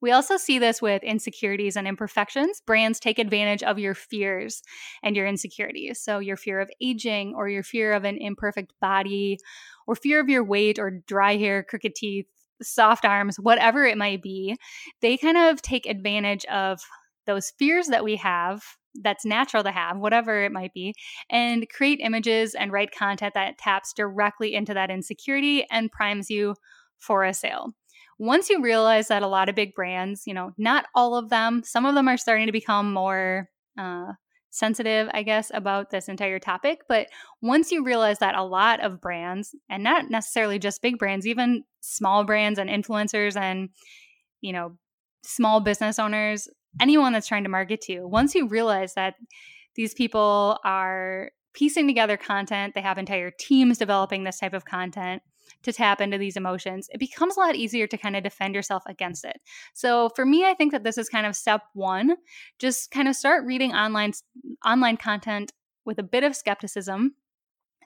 We 0.00 0.12
also 0.12 0.36
see 0.36 0.58
this 0.58 0.80
with 0.80 1.02
insecurities 1.02 1.76
and 1.76 1.88
imperfections. 1.88 2.62
Brands 2.64 3.00
take 3.00 3.18
advantage 3.18 3.62
of 3.62 3.78
your 3.78 3.94
fears 3.94 4.62
and 5.02 5.16
your 5.16 5.26
insecurities. 5.26 6.00
So, 6.00 6.18
your 6.20 6.36
fear 6.36 6.60
of 6.60 6.70
aging, 6.80 7.34
or 7.34 7.48
your 7.48 7.62
fear 7.62 7.92
of 7.92 8.04
an 8.04 8.16
imperfect 8.18 8.72
body, 8.80 9.38
or 9.86 9.96
fear 9.96 10.20
of 10.20 10.28
your 10.28 10.44
weight, 10.44 10.78
or 10.78 10.90
dry 11.06 11.36
hair, 11.36 11.64
crooked 11.64 11.94
teeth, 11.94 12.26
soft 12.62 13.04
arms, 13.04 13.38
whatever 13.40 13.84
it 13.84 13.98
might 13.98 14.22
be, 14.22 14.56
they 15.00 15.16
kind 15.16 15.36
of 15.36 15.62
take 15.62 15.86
advantage 15.86 16.44
of 16.46 16.80
those 17.26 17.52
fears 17.58 17.88
that 17.88 18.04
we 18.04 18.16
have 18.16 18.62
that's 19.02 19.24
natural 19.24 19.62
to 19.62 19.70
have, 19.70 19.98
whatever 19.98 20.42
it 20.44 20.52
might 20.52 20.72
be, 20.72 20.94
and 21.30 21.68
create 21.68 22.00
images 22.02 22.54
and 22.54 22.72
write 22.72 22.90
content 22.90 23.34
that 23.34 23.58
taps 23.58 23.92
directly 23.92 24.54
into 24.54 24.74
that 24.74 24.90
insecurity 24.90 25.64
and 25.70 25.92
primes 25.92 26.30
you 26.30 26.54
for 26.98 27.24
a 27.24 27.34
sale 27.34 27.72
once 28.18 28.50
you 28.50 28.60
realize 28.60 29.08
that 29.08 29.22
a 29.22 29.28
lot 29.28 29.48
of 29.48 29.54
big 29.54 29.74
brands, 29.74 30.26
you 30.26 30.34
know, 30.34 30.52
not 30.58 30.86
all 30.94 31.14
of 31.14 31.30
them, 31.30 31.62
some 31.64 31.86
of 31.86 31.94
them 31.94 32.08
are 32.08 32.16
starting 32.16 32.46
to 32.46 32.52
become 32.52 32.92
more 32.92 33.48
uh, 33.78 34.12
sensitive, 34.50 35.08
I 35.14 35.22
guess, 35.22 35.50
about 35.54 35.90
this 35.90 36.08
entire 36.08 36.40
topic. 36.40 36.80
But 36.88 37.06
once 37.40 37.70
you 37.70 37.84
realize 37.84 38.18
that 38.18 38.34
a 38.34 38.42
lot 38.42 38.80
of 38.80 39.00
brands, 39.00 39.54
and 39.70 39.84
not 39.84 40.10
necessarily 40.10 40.58
just 40.58 40.82
big 40.82 40.98
brands, 40.98 41.26
even 41.26 41.62
small 41.80 42.24
brands 42.24 42.58
and 42.58 42.68
influencers 42.68 43.36
and, 43.36 43.68
you 44.40 44.52
know, 44.52 44.76
small 45.22 45.60
business 45.60 45.98
owners, 45.98 46.48
anyone 46.80 47.12
that's 47.12 47.28
trying 47.28 47.44
to 47.44 47.48
market 47.48 47.80
to, 47.82 48.06
once 48.06 48.34
you 48.34 48.48
realize 48.48 48.94
that 48.94 49.14
these 49.76 49.94
people 49.94 50.58
are 50.64 51.30
piecing 51.54 51.86
together 51.86 52.16
content, 52.16 52.74
they 52.74 52.80
have 52.80 52.98
entire 52.98 53.30
teams 53.30 53.78
developing 53.78 54.24
this 54.24 54.38
type 54.38 54.54
of 54.54 54.64
content 54.64 55.22
to 55.62 55.72
tap 55.72 56.00
into 56.00 56.18
these 56.18 56.36
emotions, 56.36 56.88
it 56.92 56.98
becomes 56.98 57.36
a 57.36 57.40
lot 57.40 57.56
easier 57.56 57.86
to 57.86 57.98
kind 57.98 58.16
of 58.16 58.22
defend 58.22 58.54
yourself 58.54 58.82
against 58.86 59.24
it. 59.24 59.40
So 59.74 60.10
for 60.10 60.24
me, 60.24 60.44
I 60.44 60.54
think 60.54 60.72
that 60.72 60.84
this 60.84 60.98
is 60.98 61.08
kind 61.08 61.26
of 61.26 61.36
step 61.36 61.62
one. 61.74 62.16
Just 62.58 62.90
kind 62.90 63.08
of 63.08 63.16
start 63.16 63.44
reading 63.44 63.72
online 63.72 64.12
online 64.64 64.96
content 64.96 65.52
with 65.84 65.98
a 65.98 66.04
bit 66.04 66.24
of 66.24 66.36
skepticism. 66.36 67.14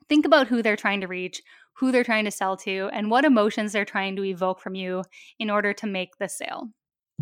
Think 0.09 0.26
about 0.26 0.49
who 0.49 0.62
they're 0.62 0.76
trying 0.76 1.00
to 1.00 1.07
reach, 1.07 1.43
who 1.75 1.93
they're 1.93 2.05
trying 2.05 2.25
to 2.25 2.31
sell 2.31 2.57
to, 2.59 2.91
and 2.93 3.11
what 3.11 3.25
emotions 3.25 3.73
they're 3.73 3.85
trying 3.85 4.17
to 4.17 4.25
evoke 4.25 4.61
from 4.61 4.75
you 4.75 5.05
in 5.38 5.49
order 5.49 5.73
to 5.73 5.87
make 5.87 6.19
the 6.19 6.29
sale. 6.29 6.69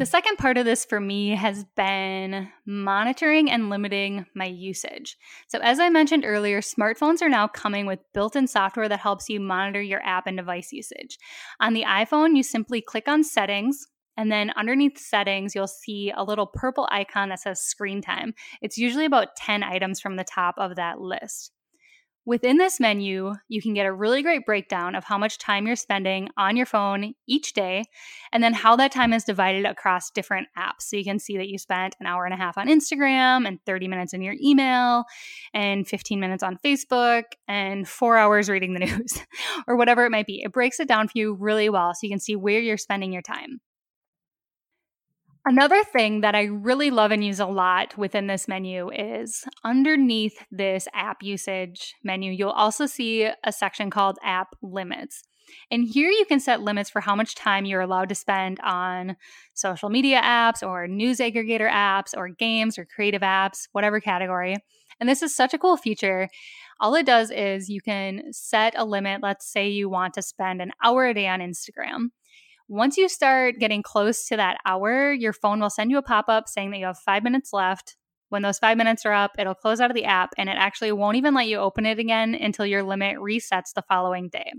The 0.00 0.06
second 0.06 0.38
part 0.38 0.56
of 0.56 0.64
this 0.64 0.86
for 0.86 0.98
me 0.98 1.34
has 1.34 1.66
been 1.76 2.48
monitoring 2.64 3.50
and 3.50 3.68
limiting 3.68 4.24
my 4.34 4.46
usage. 4.46 5.18
So, 5.46 5.58
as 5.58 5.78
I 5.78 5.90
mentioned 5.90 6.24
earlier, 6.24 6.62
smartphones 6.62 7.20
are 7.20 7.28
now 7.28 7.46
coming 7.46 7.84
with 7.84 7.98
built 8.14 8.34
in 8.34 8.46
software 8.46 8.88
that 8.88 9.00
helps 9.00 9.28
you 9.28 9.40
monitor 9.40 9.82
your 9.82 10.02
app 10.02 10.26
and 10.26 10.38
device 10.38 10.72
usage. 10.72 11.18
On 11.60 11.74
the 11.74 11.82
iPhone, 11.82 12.34
you 12.34 12.42
simply 12.42 12.80
click 12.80 13.08
on 13.08 13.22
settings, 13.22 13.88
and 14.16 14.32
then 14.32 14.52
underneath 14.56 14.96
settings, 14.96 15.54
you'll 15.54 15.66
see 15.66 16.10
a 16.16 16.24
little 16.24 16.46
purple 16.46 16.88
icon 16.90 17.28
that 17.28 17.40
says 17.40 17.60
screen 17.60 18.00
time. 18.00 18.32
It's 18.62 18.78
usually 18.78 19.04
about 19.04 19.36
10 19.36 19.62
items 19.62 20.00
from 20.00 20.16
the 20.16 20.24
top 20.24 20.54
of 20.56 20.76
that 20.76 20.98
list. 20.98 21.52
Within 22.26 22.58
this 22.58 22.78
menu, 22.78 23.32
you 23.48 23.62
can 23.62 23.72
get 23.72 23.86
a 23.86 23.92
really 23.92 24.22
great 24.22 24.44
breakdown 24.44 24.94
of 24.94 25.04
how 25.04 25.16
much 25.16 25.38
time 25.38 25.66
you're 25.66 25.74
spending 25.74 26.28
on 26.36 26.54
your 26.54 26.66
phone 26.66 27.14
each 27.26 27.54
day, 27.54 27.84
and 28.30 28.44
then 28.44 28.52
how 28.52 28.76
that 28.76 28.92
time 28.92 29.14
is 29.14 29.24
divided 29.24 29.64
across 29.64 30.10
different 30.10 30.46
apps. 30.56 30.82
So 30.82 30.96
you 30.98 31.04
can 31.04 31.18
see 31.18 31.38
that 31.38 31.48
you 31.48 31.58
spent 31.58 31.96
an 31.98 32.06
hour 32.06 32.26
and 32.26 32.34
a 32.34 32.36
half 32.36 32.58
on 32.58 32.68
Instagram, 32.68 33.48
and 33.48 33.58
30 33.64 33.88
minutes 33.88 34.12
in 34.12 34.20
your 34.20 34.34
email, 34.42 35.04
and 35.54 35.88
15 35.88 36.20
minutes 36.20 36.42
on 36.42 36.58
Facebook, 36.58 37.24
and 37.48 37.88
four 37.88 38.18
hours 38.18 38.50
reading 38.50 38.74
the 38.74 38.80
news, 38.86 39.18
or 39.66 39.76
whatever 39.76 40.04
it 40.04 40.10
might 40.10 40.26
be. 40.26 40.42
It 40.42 40.52
breaks 40.52 40.78
it 40.78 40.88
down 40.88 41.08
for 41.08 41.12
you 41.14 41.34
really 41.34 41.70
well 41.70 41.94
so 41.94 42.00
you 42.02 42.10
can 42.10 42.20
see 42.20 42.36
where 42.36 42.60
you're 42.60 42.76
spending 42.76 43.12
your 43.12 43.22
time. 43.22 43.60
Another 45.46 45.82
thing 45.82 46.20
that 46.20 46.34
I 46.34 46.44
really 46.44 46.90
love 46.90 47.12
and 47.12 47.24
use 47.24 47.40
a 47.40 47.46
lot 47.46 47.96
within 47.96 48.26
this 48.26 48.46
menu 48.46 48.90
is 48.90 49.44
underneath 49.64 50.44
this 50.50 50.86
app 50.92 51.22
usage 51.22 51.94
menu, 52.04 52.30
you'll 52.30 52.50
also 52.50 52.84
see 52.84 53.24
a 53.24 53.50
section 53.50 53.88
called 53.88 54.18
app 54.22 54.48
limits. 54.60 55.22
And 55.70 55.88
here 55.88 56.10
you 56.10 56.26
can 56.26 56.40
set 56.40 56.60
limits 56.60 56.90
for 56.90 57.00
how 57.00 57.16
much 57.16 57.34
time 57.34 57.64
you're 57.64 57.80
allowed 57.80 58.10
to 58.10 58.14
spend 58.14 58.60
on 58.60 59.16
social 59.54 59.88
media 59.88 60.20
apps 60.20 60.66
or 60.66 60.86
news 60.86 61.18
aggregator 61.18 61.70
apps 61.70 62.14
or 62.14 62.28
games 62.28 62.78
or 62.78 62.84
creative 62.84 63.22
apps, 63.22 63.66
whatever 63.72 63.98
category. 63.98 64.58
And 65.00 65.08
this 65.08 65.22
is 65.22 65.34
such 65.34 65.54
a 65.54 65.58
cool 65.58 65.78
feature. 65.78 66.28
All 66.80 66.94
it 66.94 67.06
does 67.06 67.30
is 67.30 67.70
you 67.70 67.80
can 67.80 68.32
set 68.32 68.74
a 68.76 68.84
limit. 68.84 69.22
Let's 69.22 69.50
say 69.50 69.68
you 69.68 69.88
want 69.88 70.14
to 70.14 70.22
spend 70.22 70.60
an 70.60 70.72
hour 70.84 71.06
a 71.06 71.14
day 71.14 71.28
on 71.28 71.40
Instagram. 71.40 72.10
Once 72.70 72.96
you 72.96 73.08
start 73.08 73.58
getting 73.58 73.82
close 73.82 74.26
to 74.28 74.36
that 74.36 74.56
hour, 74.64 75.12
your 75.12 75.32
phone 75.32 75.58
will 75.58 75.68
send 75.68 75.90
you 75.90 75.98
a 75.98 76.02
pop 76.02 76.26
up 76.28 76.48
saying 76.48 76.70
that 76.70 76.78
you 76.78 76.86
have 76.86 76.96
five 77.00 77.24
minutes 77.24 77.52
left. 77.52 77.96
When 78.28 78.42
those 78.42 78.60
five 78.60 78.76
minutes 78.76 79.04
are 79.04 79.12
up, 79.12 79.32
it'll 79.40 79.56
close 79.56 79.80
out 79.80 79.90
of 79.90 79.96
the 79.96 80.04
app 80.04 80.30
and 80.38 80.48
it 80.48 80.56
actually 80.56 80.92
won't 80.92 81.16
even 81.16 81.34
let 81.34 81.48
you 81.48 81.58
open 81.58 81.84
it 81.84 81.98
again 81.98 82.32
until 82.32 82.64
your 82.64 82.84
limit 82.84 83.16
resets 83.18 83.74
the 83.74 83.82
following 83.88 84.28
day. 84.28 84.52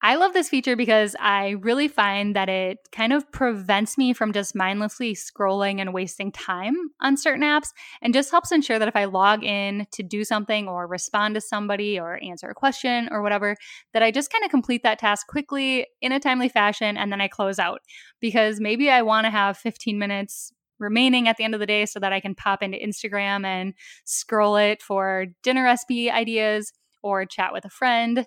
I 0.00 0.14
love 0.14 0.32
this 0.32 0.48
feature 0.48 0.76
because 0.76 1.16
I 1.18 1.56
really 1.60 1.88
find 1.88 2.36
that 2.36 2.48
it 2.48 2.78
kind 2.92 3.12
of 3.12 3.30
prevents 3.32 3.98
me 3.98 4.12
from 4.12 4.32
just 4.32 4.54
mindlessly 4.54 5.14
scrolling 5.14 5.80
and 5.80 5.92
wasting 5.92 6.30
time 6.30 6.76
on 7.00 7.16
certain 7.16 7.42
apps 7.42 7.70
and 8.00 8.14
just 8.14 8.30
helps 8.30 8.52
ensure 8.52 8.78
that 8.78 8.86
if 8.86 8.94
I 8.94 9.06
log 9.06 9.42
in 9.42 9.88
to 9.92 10.04
do 10.04 10.22
something 10.22 10.68
or 10.68 10.86
respond 10.86 11.34
to 11.34 11.40
somebody 11.40 11.98
or 11.98 12.22
answer 12.22 12.48
a 12.48 12.54
question 12.54 13.08
or 13.10 13.22
whatever, 13.22 13.56
that 13.92 14.04
I 14.04 14.12
just 14.12 14.30
kind 14.30 14.44
of 14.44 14.52
complete 14.52 14.84
that 14.84 15.00
task 15.00 15.26
quickly 15.26 15.84
in 16.00 16.12
a 16.12 16.20
timely 16.20 16.48
fashion 16.48 16.96
and 16.96 17.10
then 17.10 17.20
I 17.20 17.26
close 17.26 17.58
out. 17.58 17.80
Because 18.20 18.60
maybe 18.60 18.90
I 18.90 19.02
want 19.02 19.24
to 19.24 19.30
have 19.30 19.58
15 19.58 19.98
minutes 19.98 20.52
remaining 20.78 21.26
at 21.26 21.38
the 21.38 21.44
end 21.44 21.54
of 21.54 21.60
the 21.60 21.66
day 21.66 21.86
so 21.86 21.98
that 21.98 22.12
I 22.12 22.20
can 22.20 22.36
pop 22.36 22.62
into 22.62 22.78
Instagram 22.78 23.44
and 23.44 23.74
scroll 24.04 24.54
it 24.54 24.80
for 24.80 25.26
dinner 25.42 25.64
recipe 25.64 26.08
ideas 26.08 26.72
or 27.02 27.26
chat 27.26 27.52
with 27.52 27.64
a 27.64 27.70
friend 27.70 28.24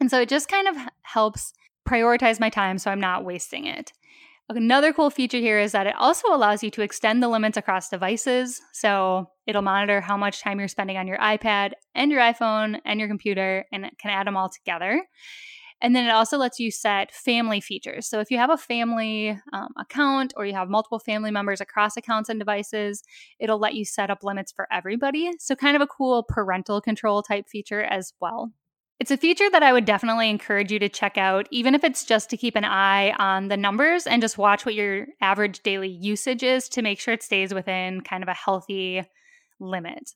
and 0.00 0.10
so 0.10 0.20
it 0.20 0.28
just 0.28 0.48
kind 0.48 0.68
of 0.68 0.76
helps 1.02 1.52
prioritize 1.88 2.40
my 2.40 2.50
time 2.50 2.78
so 2.78 2.90
I'm 2.90 3.00
not 3.00 3.24
wasting 3.24 3.66
it. 3.66 3.92
Another 4.48 4.92
cool 4.92 5.10
feature 5.10 5.38
here 5.38 5.58
is 5.58 5.72
that 5.72 5.88
it 5.88 5.96
also 5.98 6.28
allows 6.28 6.62
you 6.62 6.70
to 6.70 6.82
extend 6.82 7.20
the 7.20 7.28
limits 7.28 7.56
across 7.56 7.88
devices. 7.88 8.60
So 8.72 9.28
it'll 9.46 9.62
monitor 9.62 10.00
how 10.00 10.16
much 10.16 10.40
time 10.40 10.60
you're 10.60 10.68
spending 10.68 10.96
on 10.96 11.08
your 11.08 11.18
iPad 11.18 11.72
and 11.96 12.12
your 12.12 12.20
iPhone 12.20 12.80
and 12.84 13.00
your 13.00 13.08
computer 13.08 13.66
and 13.72 13.84
it 13.84 13.98
can 13.98 14.12
add 14.12 14.26
them 14.26 14.36
all 14.36 14.48
together. 14.48 15.02
And 15.82 15.94
then 15.94 16.06
it 16.06 16.10
also 16.10 16.38
lets 16.38 16.60
you 16.60 16.70
set 16.70 17.12
family 17.12 17.60
features. 17.60 18.06
So 18.06 18.20
if 18.20 18.30
you 18.30 18.38
have 18.38 18.50
a 18.50 18.56
family 18.56 19.38
um, 19.52 19.68
account 19.78 20.32
or 20.36 20.46
you 20.46 20.54
have 20.54 20.70
multiple 20.70 21.00
family 21.00 21.30
members 21.30 21.60
across 21.60 21.96
accounts 21.96 22.28
and 22.28 22.38
devices, 22.38 23.02
it'll 23.40 23.58
let 23.58 23.74
you 23.74 23.84
set 23.84 24.10
up 24.10 24.22
limits 24.22 24.52
for 24.52 24.68
everybody. 24.72 25.32
So 25.38 25.54
kind 25.54 25.76
of 25.76 25.82
a 25.82 25.86
cool 25.86 26.22
parental 26.22 26.80
control 26.80 27.22
type 27.22 27.46
feature 27.48 27.82
as 27.82 28.14
well. 28.20 28.52
It's 28.98 29.10
a 29.10 29.16
feature 29.16 29.50
that 29.50 29.62
I 29.62 29.72
would 29.72 29.84
definitely 29.84 30.30
encourage 30.30 30.72
you 30.72 30.78
to 30.78 30.88
check 30.88 31.18
out, 31.18 31.48
even 31.50 31.74
if 31.74 31.84
it's 31.84 32.04
just 32.04 32.30
to 32.30 32.36
keep 32.36 32.56
an 32.56 32.64
eye 32.64 33.12
on 33.18 33.48
the 33.48 33.56
numbers 33.56 34.06
and 34.06 34.22
just 34.22 34.38
watch 34.38 34.64
what 34.64 34.74
your 34.74 35.06
average 35.20 35.62
daily 35.62 35.88
usage 35.88 36.42
is 36.42 36.68
to 36.70 36.82
make 36.82 36.98
sure 36.98 37.12
it 37.12 37.22
stays 37.22 37.52
within 37.52 38.00
kind 38.00 38.22
of 38.22 38.28
a 38.28 38.34
healthy 38.34 39.02
limit. 39.60 40.12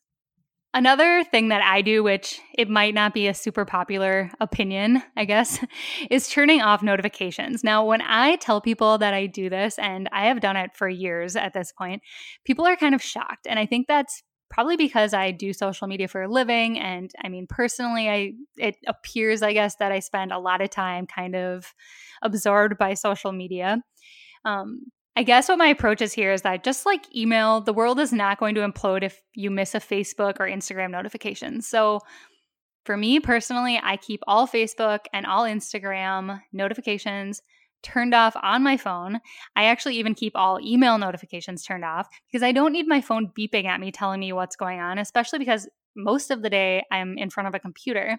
Another 0.73 1.25
thing 1.25 1.49
that 1.49 1.63
I 1.63 1.83
do, 1.83 2.05
which 2.05 2.41
it 2.57 2.71
might 2.71 2.95
not 2.95 3.13
be 3.13 3.27
a 3.27 3.35
super 3.35 3.65
popular 3.65 4.31
opinion, 4.41 5.03
I 5.17 5.25
guess, 5.25 5.59
is 6.11 6.29
turning 6.29 6.63
off 6.63 6.83
notifications. 6.83 7.65
Now, 7.65 7.85
when 7.85 8.01
I 8.01 8.37
tell 8.37 8.61
people 8.61 8.97
that 8.99 9.13
I 9.13 9.27
do 9.27 9.51
this, 9.51 9.79
and 9.81 10.09
I 10.13 10.27
have 10.27 10.41
done 10.41 10.57
it 10.57 10.77
for 10.77 10.89
years 10.89 11.35
at 11.35 11.53
this 11.53 11.73
point, 11.77 12.03
people 12.45 12.67
are 12.67 12.77
kind 12.77 12.95
of 12.95 13.03
shocked. 13.03 13.49
And 13.49 13.59
I 13.59 13.67
think 13.67 13.89
that's 13.89 14.23
probably 14.50 14.76
because 14.76 15.14
I 15.14 15.30
do 15.30 15.52
social 15.52 15.87
media 15.87 16.09
for 16.09 16.23
a 16.23 16.28
living 16.28 16.78
and 16.78 17.11
I 17.23 17.28
mean 17.28 17.47
personally 17.49 18.09
I 18.09 18.33
it 18.57 18.76
appears 18.87 19.42
I 19.42 19.52
guess 19.52 19.76
that 19.76 19.92
I 19.92 20.00
spend 20.00 20.33
a 20.33 20.38
lot 20.38 20.61
of 20.61 20.71
time 20.71 21.07
kind 21.07 21.37
of 21.37 21.73
absorbed 22.23 22.76
by 22.76 22.95
social 22.95 23.33
media. 23.33 23.78
Um, 24.45 24.80
I 25.16 25.23
guess 25.23 25.49
what 25.49 25.59
my 25.59 25.69
approach 25.69 26.00
is 26.02 26.12
here 26.12 26.33
is 26.33 26.42
that 26.42 26.64
just 26.64 26.87
like 26.87 27.14
email, 27.14 27.61
the 27.61 27.73
world 27.73 27.99
is 28.00 28.12
not 28.12 28.38
going 28.38 28.54
to 28.54 28.66
implode 28.66 29.02
if 29.02 29.21
you 29.35 29.50
miss 29.50 29.75
a 29.75 29.80
Facebook 29.80 30.37
or 30.40 30.47
Instagram 30.47 30.90
notification. 30.90 31.61
So 31.62 32.00
for 32.85 32.97
me 32.97 33.21
personally, 33.21 33.78
I 33.83 33.97
keep 33.97 34.21
all 34.26 34.47
Facebook 34.47 35.00
and 35.12 35.26
all 35.26 35.45
Instagram 35.45 36.40
notifications 36.52 37.42
turned 37.83 38.15
off 38.15 38.37
on 38.43 38.63
my 38.63 38.77
phone. 38.77 39.21
I 39.57 39.65
actually 39.65 39.97
even 39.97 40.15
keep 40.15 40.33
all 40.35 40.59
email 40.61 40.99
notifications 40.99 41.65
turned 41.65 41.85
off 41.85 42.09
because 42.31 42.43
I 42.43 42.53
don't 42.53 42.73
need 42.73 42.87
my 42.87 43.01
phone 43.01 43.33
beeping 43.39 43.67
at 43.67 43.81
me 43.81 43.91
telling 43.91 44.21
me 44.21 44.33
what's 44.33 44.57
going 44.57 44.81
on, 44.81 44.99
especially 44.99 45.39
because 45.39 45.69
most 45.97 46.31
of 46.31 46.43
the 46.43 46.51
day 46.51 46.85
I'm 46.91 47.19
in 47.19 47.31
front 47.31 47.49
of 47.49 47.55
a 47.55 47.61
computer. 47.61 48.19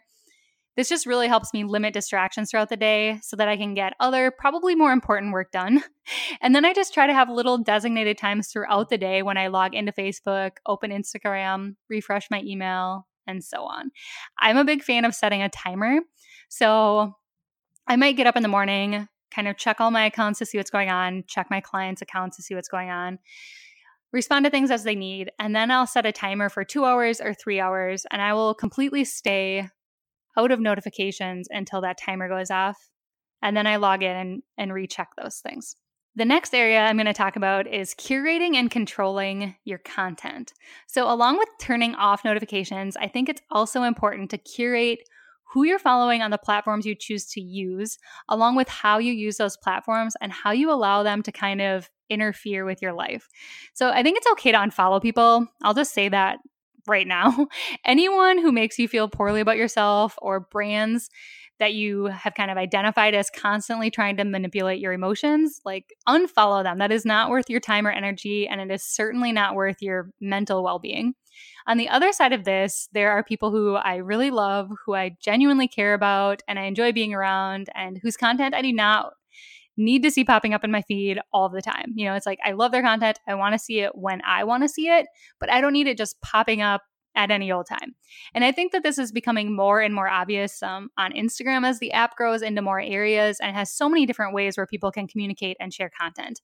This 0.77 0.87
just 0.87 1.05
really 1.05 1.27
helps 1.27 1.53
me 1.53 1.65
limit 1.65 1.93
distractions 1.93 2.49
throughout 2.49 2.69
the 2.69 2.77
day 2.77 3.19
so 3.21 3.35
that 3.35 3.49
I 3.49 3.57
can 3.57 3.73
get 3.73 3.93
other, 3.99 4.31
probably 4.31 4.73
more 4.73 4.93
important 4.93 5.33
work 5.33 5.51
done. 5.51 5.83
And 6.41 6.55
then 6.55 6.65
I 6.65 6.73
just 6.73 6.93
try 6.93 7.05
to 7.07 7.13
have 7.13 7.29
little 7.29 7.59
designated 7.59 8.17
times 8.17 8.47
throughout 8.47 8.89
the 8.89 8.97
day 8.97 9.21
when 9.21 9.37
I 9.37 9.47
log 9.47 9.75
into 9.75 9.91
Facebook, 9.91 10.53
open 10.65 10.89
Instagram, 10.91 11.75
refresh 11.89 12.29
my 12.31 12.41
email, 12.41 13.07
and 13.27 13.43
so 13.43 13.63
on. 13.63 13.91
I'm 14.39 14.57
a 14.57 14.65
big 14.65 14.83
fan 14.83 15.05
of 15.05 15.13
setting 15.13 15.41
a 15.41 15.49
timer. 15.49 15.99
So 16.49 17.13
I 17.87 17.95
might 17.95 18.17
get 18.17 18.27
up 18.27 18.35
in 18.35 18.43
the 18.43 18.49
morning, 18.49 19.07
kind 19.33 19.47
of 19.47 19.57
check 19.57 19.79
all 19.79 19.91
my 19.91 20.05
accounts 20.05 20.39
to 20.39 20.45
see 20.45 20.57
what's 20.57 20.69
going 20.69 20.89
on, 20.89 21.23
check 21.27 21.47
my 21.49 21.61
clients' 21.61 22.01
accounts 22.01 22.37
to 22.37 22.43
see 22.43 22.55
what's 22.55 22.67
going 22.67 22.89
on, 22.89 23.19
respond 24.11 24.45
to 24.45 24.51
things 24.51 24.71
as 24.71 24.83
they 24.83 24.95
need, 24.95 25.31
and 25.39 25.55
then 25.55 25.71
I'll 25.71 25.87
set 25.87 26.05
a 26.05 26.11
timer 26.11 26.49
for 26.49 26.63
two 26.63 26.85
hours 26.85 27.21
or 27.21 27.33
three 27.33 27.59
hours, 27.59 28.05
and 28.11 28.21
I 28.21 28.33
will 28.33 28.53
completely 28.53 29.05
stay 29.05 29.69
out 30.37 30.51
of 30.51 30.59
notifications 30.59 31.47
until 31.49 31.81
that 31.81 31.97
timer 31.97 32.29
goes 32.29 32.51
off. 32.51 32.89
And 33.41 33.57
then 33.57 33.67
I 33.67 33.77
log 33.77 34.03
in 34.03 34.15
and, 34.15 34.43
and 34.57 34.73
recheck 34.73 35.09
those 35.17 35.39
things. 35.39 35.75
The 36.15 36.25
next 36.25 36.53
area 36.53 36.81
I'm 36.81 36.97
going 36.97 37.05
to 37.05 37.13
talk 37.13 37.37
about 37.37 37.67
is 37.67 37.95
curating 37.95 38.55
and 38.55 38.69
controlling 38.69 39.55
your 39.63 39.77
content. 39.77 40.53
So, 40.85 41.09
along 41.09 41.37
with 41.37 41.47
turning 41.59 41.95
off 41.95 42.25
notifications, 42.25 42.97
I 42.97 43.07
think 43.07 43.29
it's 43.29 43.41
also 43.49 43.83
important 43.83 44.29
to 44.31 44.37
curate 44.37 45.07
who 45.53 45.63
you're 45.63 45.79
following 45.79 46.21
on 46.21 46.31
the 46.31 46.37
platforms 46.37 46.85
you 46.85 46.95
choose 46.95 47.25
to 47.27 47.41
use, 47.41 47.97
along 48.29 48.55
with 48.55 48.69
how 48.69 48.97
you 48.97 49.13
use 49.13 49.37
those 49.37 49.57
platforms 49.57 50.15
and 50.21 50.31
how 50.31 50.51
you 50.51 50.71
allow 50.71 51.03
them 51.03 51.21
to 51.23 51.31
kind 51.31 51.61
of 51.61 51.89
interfere 52.09 52.65
with 52.65 52.81
your 52.81 52.93
life. 52.93 53.27
So, 53.73 53.89
I 53.89 54.03
think 54.03 54.17
it's 54.17 54.31
okay 54.33 54.51
to 54.51 54.57
unfollow 54.57 55.01
people. 55.01 55.47
I'll 55.63 55.73
just 55.73 55.93
say 55.93 56.09
that 56.09 56.39
right 56.87 57.07
now. 57.07 57.47
Anyone 57.85 58.37
who 58.37 58.51
makes 58.51 58.79
you 58.79 58.87
feel 58.87 59.07
poorly 59.07 59.41
about 59.41 59.57
yourself 59.57 60.17
or 60.21 60.39
brands 60.39 61.09
that 61.61 61.75
you 61.75 62.05
have 62.05 62.33
kind 62.33 62.49
of 62.49 62.57
identified 62.57 63.13
as 63.13 63.29
constantly 63.29 63.91
trying 63.91 64.17
to 64.17 64.25
manipulate 64.25 64.79
your 64.79 64.93
emotions, 64.93 65.61
like 65.63 65.93
unfollow 66.09 66.63
them. 66.63 66.79
That 66.79 66.91
is 66.91 67.05
not 67.05 67.29
worth 67.29 67.51
your 67.51 67.59
time 67.59 67.85
or 67.85 67.91
energy, 67.91 68.47
and 68.47 68.59
it 68.59 68.71
is 68.73 68.83
certainly 68.83 69.31
not 69.31 69.53
worth 69.53 69.77
your 69.79 70.09
mental 70.19 70.63
well 70.63 70.79
being. 70.79 71.13
On 71.67 71.77
the 71.77 71.87
other 71.87 72.11
side 72.13 72.33
of 72.33 72.45
this, 72.45 72.89
there 72.93 73.11
are 73.11 73.23
people 73.23 73.51
who 73.51 73.75
I 73.75 73.97
really 73.97 74.31
love, 74.31 74.71
who 74.85 74.95
I 74.95 75.15
genuinely 75.21 75.67
care 75.67 75.93
about, 75.93 76.41
and 76.47 76.57
I 76.57 76.63
enjoy 76.63 76.93
being 76.93 77.13
around, 77.13 77.69
and 77.75 77.99
whose 78.01 78.17
content 78.17 78.55
I 78.55 78.63
do 78.63 78.73
not 78.73 79.13
need 79.77 80.01
to 80.01 80.11
see 80.11 80.23
popping 80.23 80.55
up 80.55 80.63
in 80.63 80.71
my 80.71 80.81
feed 80.81 81.19
all 81.31 81.47
the 81.47 81.61
time. 81.61 81.93
You 81.93 82.05
know, 82.05 82.15
it's 82.15 82.25
like 82.25 82.39
I 82.43 82.53
love 82.53 82.71
their 82.71 82.81
content. 82.81 83.19
I 83.27 83.35
want 83.35 83.53
to 83.53 83.59
see 83.59 83.81
it 83.81 83.91
when 83.93 84.23
I 84.25 84.45
want 84.45 84.63
to 84.63 84.69
see 84.69 84.87
it, 84.87 85.05
but 85.39 85.51
I 85.51 85.61
don't 85.61 85.73
need 85.73 85.87
it 85.87 85.97
just 85.97 86.19
popping 86.21 86.63
up 86.63 86.81
at 87.15 87.31
any 87.31 87.51
old 87.51 87.67
time. 87.67 87.95
And 88.33 88.43
I 88.43 88.51
think 88.51 88.71
that 88.71 88.83
this 88.83 88.97
is 88.97 89.11
becoming 89.11 89.55
more 89.55 89.81
and 89.81 89.93
more 89.93 90.07
obvious 90.07 90.61
um, 90.63 90.89
on 90.97 91.13
Instagram 91.13 91.65
as 91.65 91.79
the 91.79 91.91
app 91.91 92.15
grows 92.15 92.41
into 92.41 92.61
more 92.61 92.79
areas 92.79 93.39
and 93.41 93.55
has 93.55 93.71
so 93.71 93.89
many 93.89 94.05
different 94.05 94.33
ways 94.33 94.57
where 94.57 94.67
people 94.67 94.91
can 94.91 95.07
communicate 95.07 95.57
and 95.59 95.73
share 95.73 95.91
content. 95.99 96.41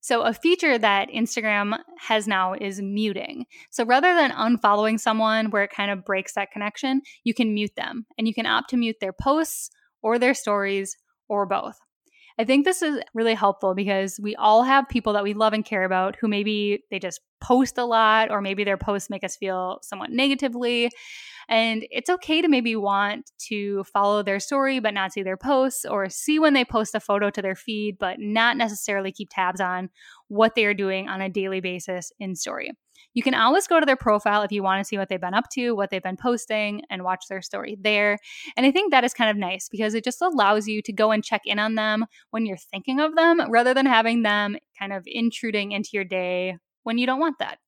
So, 0.00 0.20
a 0.20 0.34
feature 0.34 0.76
that 0.76 1.08
Instagram 1.08 1.78
has 1.98 2.28
now 2.28 2.52
is 2.52 2.78
muting. 2.82 3.46
So, 3.70 3.86
rather 3.86 4.14
than 4.14 4.32
unfollowing 4.32 5.00
someone 5.00 5.48
where 5.48 5.64
it 5.64 5.70
kind 5.70 5.90
of 5.90 6.04
breaks 6.04 6.34
that 6.34 6.50
connection, 6.50 7.00
you 7.24 7.32
can 7.32 7.54
mute 7.54 7.74
them 7.74 8.04
and 8.18 8.28
you 8.28 8.34
can 8.34 8.44
opt 8.44 8.68
to 8.70 8.76
mute 8.76 8.96
their 9.00 9.14
posts 9.14 9.70
or 10.02 10.18
their 10.18 10.34
stories 10.34 10.98
or 11.26 11.46
both. 11.46 11.78
I 12.38 12.44
think 12.44 12.64
this 12.64 12.82
is 12.82 13.00
really 13.14 13.34
helpful 13.34 13.74
because 13.74 14.18
we 14.20 14.34
all 14.34 14.64
have 14.64 14.88
people 14.88 15.12
that 15.12 15.22
we 15.22 15.34
love 15.34 15.52
and 15.52 15.64
care 15.64 15.84
about 15.84 16.16
who 16.16 16.26
maybe 16.26 16.82
they 16.90 16.98
just 16.98 17.20
post 17.40 17.78
a 17.78 17.84
lot 17.84 18.30
or 18.30 18.40
maybe 18.40 18.64
their 18.64 18.76
posts 18.76 19.08
make 19.08 19.22
us 19.22 19.36
feel 19.36 19.78
somewhat 19.82 20.10
negatively. 20.10 20.90
And 21.48 21.86
it's 21.90 22.10
okay 22.10 22.42
to 22.42 22.48
maybe 22.48 22.74
want 22.74 23.30
to 23.48 23.84
follow 23.84 24.22
their 24.22 24.40
story 24.40 24.80
but 24.80 24.94
not 24.94 25.12
see 25.12 25.22
their 25.22 25.36
posts 25.36 25.84
or 25.84 26.08
see 26.08 26.38
when 26.40 26.54
they 26.54 26.64
post 26.64 26.94
a 26.94 27.00
photo 27.00 27.30
to 27.30 27.42
their 27.42 27.54
feed 27.54 27.98
but 28.00 28.16
not 28.18 28.56
necessarily 28.56 29.12
keep 29.12 29.28
tabs 29.30 29.60
on 29.60 29.90
what 30.28 30.54
they 30.56 30.64
are 30.64 30.74
doing 30.74 31.08
on 31.08 31.20
a 31.20 31.28
daily 31.28 31.60
basis 31.60 32.10
in 32.18 32.34
story. 32.34 32.72
You 33.14 33.22
can 33.22 33.34
always 33.34 33.66
go 33.66 33.80
to 33.80 33.86
their 33.86 33.96
profile 33.96 34.42
if 34.42 34.52
you 34.52 34.62
want 34.62 34.80
to 34.80 34.84
see 34.84 34.98
what 34.98 35.08
they've 35.08 35.20
been 35.20 35.34
up 35.34 35.48
to, 35.52 35.74
what 35.74 35.90
they've 35.90 36.02
been 36.02 36.16
posting, 36.16 36.82
and 36.90 37.04
watch 37.04 37.26
their 37.28 37.42
story 37.42 37.76
there. 37.80 38.18
And 38.56 38.66
I 38.66 38.70
think 38.70 38.90
that 38.90 39.04
is 39.04 39.14
kind 39.14 39.30
of 39.30 39.36
nice 39.36 39.68
because 39.68 39.94
it 39.94 40.04
just 40.04 40.20
allows 40.20 40.66
you 40.66 40.82
to 40.82 40.92
go 40.92 41.10
and 41.10 41.24
check 41.24 41.42
in 41.44 41.58
on 41.58 41.74
them 41.74 42.06
when 42.30 42.46
you're 42.46 42.56
thinking 42.56 43.00
of 43.00 43.14
them 43.14 43.50
rather 43.50 43.74
than 43.74 43.86
having 43.86 44.22
them 44.22 44.56
kind 44.78 44.92
of 44.92 45.04
intruding 45.06 45.72
into 45.72 45.90
your 45.92 46.04
day 46.04 46.56
when 46.82 46.98
you 46.98 47.06
don't 47.06 47.20
want 47.20 47.38
that. 47.38 47.58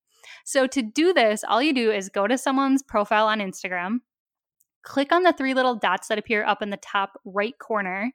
So, 0.44 0.66
to 0.66 0.82
do 0.82 1.12
this, 1.12 1.44
all 1.44 1.62
you 1.62 1.72
do 1.72 1.90
is 1.90 2.08
go 2.08 2.26
to 2.26 2.38
someone's 2.38 2.82
profile 2.82 3.26
on 3.26 3.38
Instagram, 3.38 3.98
click 4.82 5.12
on 5.12 5.22
the 5.22 5.32
three 5.32 5.54
little 5.54 5.74
dots 5.74 6.08
that 6.08 6.18
appear 6.18 6.44
up 6.44 6.62
in 6.62 6.70
the 6.70 6.76
top 6.76 7.12
right 7.24 7.56
corner, 7.58 8.12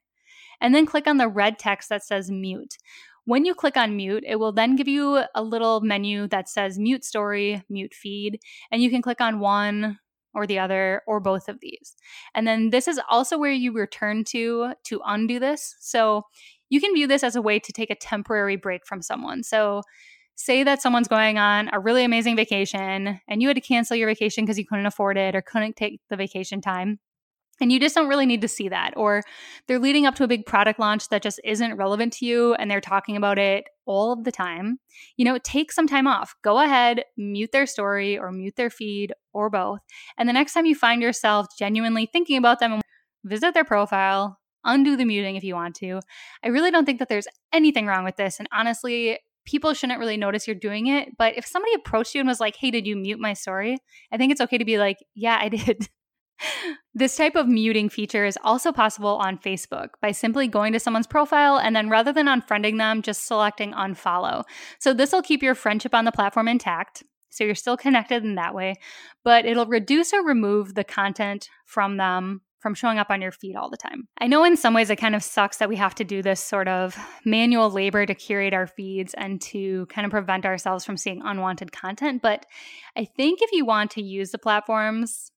and 0.60 0.76
then 0.76 0.86
click 0.86 1.08
on 1.08 1.18
the 1.18 1.28
red 1.28 1.58
text 1.58 1.90
that 1.90 2.04
says 2.04 2.30
mute. 2.30 2.78
When 3.26 3.46
you 3.46 3.54
click 3.54 3.78
on 3.78 3.96
mute, 3.96 4.24
it 4.28 4.38
will 4.38 4.52
then 4.52 4.76
give 4.76 4.88
you 4.88 5.24
a 5.36 5.44
little 5.44 5.82
menu 5.82 6.28
that 6.30 6.50
says 6.50 6.80
mute 6.80 7.06
story, 7.06 7.64
mute 7.70 7.94
feed, 7.94 8.40
and 8.72 8.82
you 8.82 8.90
can 8.90 9.02
click 9.02 9.22
on 9.22 9.40
one 9.40 10.00
or 10.34 10.48
the 10.48 10.60
other 10.60 11.02
or 11.08 11.20
both 11.20 11.48
of 11.48 11.60
these. 11.60 11.96
And 12.34 12.48
then 12.48 12.70
this 12.70 12.88
is 12.88 13.00
also 13.10 13.38
where 13.38 13.52
you 13.52 13.74
return 13.74 14.24
to 14.26 14.74
to 14.86 15.02
undo 15.06 15.40
this. 15.40 15.76
So 15.80 16.24
you 16.70 16.80
can 16.80 16.94
view 16.94 17.06
this 17.08 17.24
as 17.24 17.36
a 17.36 17.42
way 17.42 17.60
to 17.60 17.74
take 17.74 17.90
a 17.90 17.96
temporary 17.96 18.56
break 18.56 18.88
from 18.88 19.02
someone. 19.02 19.44
So 19.44 19.82
say 20.36 20.64
that 20.64 20.82
someone's 20.82 21.08
going 21.08 21.38
on 21.38 21.70
a 21.74 21.80
really 21.80 22.04
amazing 22.04 22.36
vacation 22.36 23.20
and 23.28 23.42
you 23.42 23.48
had 23.48 23.56
to 23.56 23.62
cancel 23.62 23.98
your 23.98 24.08
vacation 24.08 24.46
because 24.46 24.58
you 24.58 24.66
couldn't 24.66 24.86
afford 24.86 25.18
it 25.18 25.36
or 25.36 25.42
couldn't 25.42 25.76
take 25.76 26.00
the 26.10 26.16
vacation 26.16 26.62
time. 26.62 27.00
And 27.62 27.72
you 27.72 27.80
just 27.80 27.96
don't 27.96 28.10
really 28.10 28.26
need 28.26 28.42
to 28.42 28.48
see 28.48 28.68
that. 28.70 28.94
Or 28.98 29.24
they're 29.68 29.80
leading 29.80 30.06
up 30.06 30.16
to 30.16 30.24
a 30.24 30.28
big 30.28 30.46
product 30.46 30.80
launch 30.80 31.08
that 31.10 31.22
just 31.22 31.40
isn't 31.46 31.78
relevant 31.78 32.14
to 32.14 32.26
you 32.26 32.56
and 32.56 32.70
they're 32.70 32.82
talking 32.82 33.16
about 33.16 33.38
it 33.38 33.66
all 33.86 34.12
of 34.12 34.24
the 34.24 34.32
time. 34.32 34.80
You 35.16 35.26
know, 35.26 35.38
take 35.44 35.72
some 35.72 35.88
time 35.88 36.08
off. 36.08 36.36
Go 36.44 36.60
ahead, 36.60 37.04
mute 37.18 37.52
their 37.52 37.68
story 37.68 38.18
or 38.18 38.32
mute 38.32 38.56
their 38.56 38.70
feed 38.70 39.14
or 39.32 39.50
both. 39.50 39.80
And 40.18 40.28
the 40.28 40.34
next 40.34 40.54
time 40.54 40.66
you 40.66 40.76
find 40.76 41.02
yourself 41.02 41.48
genuinely 41.58 42.10
thinking 42.12 42.38
about 42.38 42.60
them, 42.60 42.82
visit 43.24 43.54
their 43.54 43.64
profile, 43.64 44.40
undo 44.64 44.96
the 44.96 45.06
muting 45.06 45.36
if 45.36 45.44
you 45.44 45.56
want 45.56 45.76
to. 45.76 46.00
I 46.44 46.48
really 46.50 46.72
don't 46.72 46.86
think 46.86 47.00
that 47.00 47.10
there's 47.10 47.28
anything 47.54 47.86
wrong 47.86 48.04
with 48.04 48.16
this. 48.16 48.40
And 48.40 48.50
honestly, 48.52 49.20
people 49.46 49.74
shouldn't 49.74 50.00
really 50.00 50.18
notice 50.18 50.48
you're 50.48 50.56
doing 50.56 50.88
it. 50.88 51.10
But 51.18 51.38
if 51.38 51.46
somebody 51.46 51.74
approached 51.74 52.16
you 52.16 52.22
and 52.22 52.28
was 52.28 52.40
like, 52.40 52.56
hey, 52.56 52.72
did 52.72 52.88
you 52.88 52.96
mute 52.96 53.20
my 53.20 53.34
story? 53.34 53.78
I 54.12 54.18
think 54.18 54.32
it's 54.32 54.42
okay 54.42 54.58
to 54.58 54.66
be 54.66 54.78
like, 54.78 54.98
yeah, 55.16 55.38
I 55.40 55.50
did. 55.50 55.88
This 56.94 57.16
type 57.16 57.36
of 57.36 57.48
muting 57.48 57.90
feature 57.90 58.26
is 58.26 58.38
also 58.44 58.72
possible 58.72 59.18
on 59.18 59.38
Facebook 59.38 59.90
by 60.02 60.12
simply 60.12 60.48
going 60.48 60.74
to 60.74 60.80
someone's 60.80 61.08
profile 61.08 61.58
and 61.58 61.76
then 61.76 61.90
rather 61.90 62.12
than 62.12 62.28
unfriending 62.28 62.78
them, 62.78 63.02
just 63.02 63.26
selecting 63.26 63.72
unfollow. 63.74 64.44
So 64.80 64.94
this 64.94 65.12
will 65.12 65.22
keep 65.22 65.42
your 65.42 65.56
friendship 65.56 65.94
on 65.96 66.06
the 66.06 66.12
platform 66.12 66.48
intact. 66.48 67.04
So 67.30 67.46
you're 67.46 67.56
still 67.56 67.78
connected 67.78 68.26
in 68.26 68.36
that 68.36 68.54
way, 68.54 68.76
but 69.24 69.46
it'll 69.46 69.66
reduce 69.66 70.12
or 70.12 70.22
remove 70.22 70.74
the 70.74 70.84
content 70.84 71.50
from 71.66 71.96
them 71.96 72.42
from 72.62 72.76
showing 72.76 73.00
up 73.00 73.10
on 73.10 73.22
your 73.22 73.32
feed 73.32 73.56
all 73.56 73.70
the 73.70 73.78
time. 73.78 74.08
I 74.20 74.28
know 74.28 74.44
in 74.44 74.56
some 74.56 74.76
ways 74.76 74.92
it 74.92 74.98
kind 74.98 75.16
of 75.16 75.24
sucks 75.24 75.58
that 75.58 75.70
we 75.70 75.78
have 75.78 75.96
to 75.96 76.04
do 76.04 76.22
this 76.22 76.40
sort 76.40 76.68
of 76.68 76.96
manual 77.26 77.72
labor 77.72 78.06
to 78.06 78.14
curate 78.14 78.54
our 78.54 78.68
feeds 78.68 79.16
and 79.16 79.42
to 79.42 79.88
kind 79.88 80.06
of 80.06 80.12
prevent 80.12 80.46
ourselves 80.46 80.86
from 80.86 80.96
seeing 80.96 81.22
unwanted 81.24 81.72
content, 81.72 82.22
but 82.22 82.46
I 82.96 83.06
think 83.06 83.42
if 83.42 83.52
you 83.52 83.66
want 83.66 83.92
to 83.92 84.04
use 84.04 84.30
the 84.30 84.38
platforms 84.38 85.31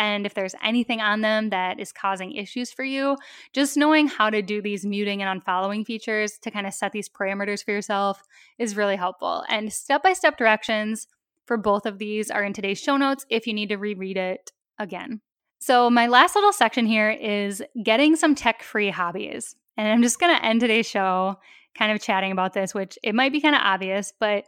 and 0.00 0.24
if 0.24 0.32
there's 0.32 0.54
anything 0.64 1.02
on 1.02 1.20
them 1.20 1.50
that 1.50 1.78
is 1.78 1.92
causing 1.92 2.32
issues 2.32 2.72
for 2.72 2.82
you, 2.82 3.18
just 3.52 3.76
knowing 3.76 4.08
how 4.08 4.30
to 4.30 4.40
do 4.40 4.62
these 4.62 4.86
muting 4.86 5.22
and 5.22 5.42
unfollowing 5.42 5.84
features 5.84 6.38
to 6.38 6.50
kind 6.50 6.66
of 6.66 6.72
set 6.72 6.92
these 6.92 7.06
parameters 7.06 7.62
for 7.62 7.72
yourself 7.72 8.22
is 8.58 8.78
really 8.78 8.96
helpful. 8.96 9.44
And 9.50 9.70
step 9.70 10.02
by 10.02 10.14
step 10.14 10.38
directions 10.38 11.06
for 11.44 11.58
both 11.58 11.84
of 11.84 11.98
these 11.98 12.30
are 12.30 12.42
in 12.42 12.54
today's 12.54 12.80
show 12.80 12.96
notes 12.96 13.26
if 13.28 13.46
you 13.46 13.52
need 13.52 13.68
to 13.68 13.76
reread 13.76 14.16
it 14.16 14.52
again. 14.78 15.20
So, 15.58 15.90
my 15.90 16.06
last 16.06 16.34
little 16.34 16.54
section 16.54 16.86
here 16.86 17.10
is 17.10 17.62
getting 17.84 18.16
some 18.16 18.34
tech 18.34 18.62
free 18.62 18.88
hobbies. 18.88 19.54
And 19.76 19.86
I'm 19.86 20.02
just 20.02 20.18
going 20.18 20.34
to 20.34 20.42
end 20.42 20.60
today's 20.60 20.86
show 20.86 21.36
kind 21.76 21.92
of 21.92 22.00
chatting 22.00 22.32
about 22.32 22.54
this, 22.54 22.72
which 22.72 22.98
it 23.02 23.14
might 23.14 23.32
be 23.32 23.42
kind 23.42 23.54
of 23.54 23.60
obvious, 23.62 24.14
but 24.18 24.44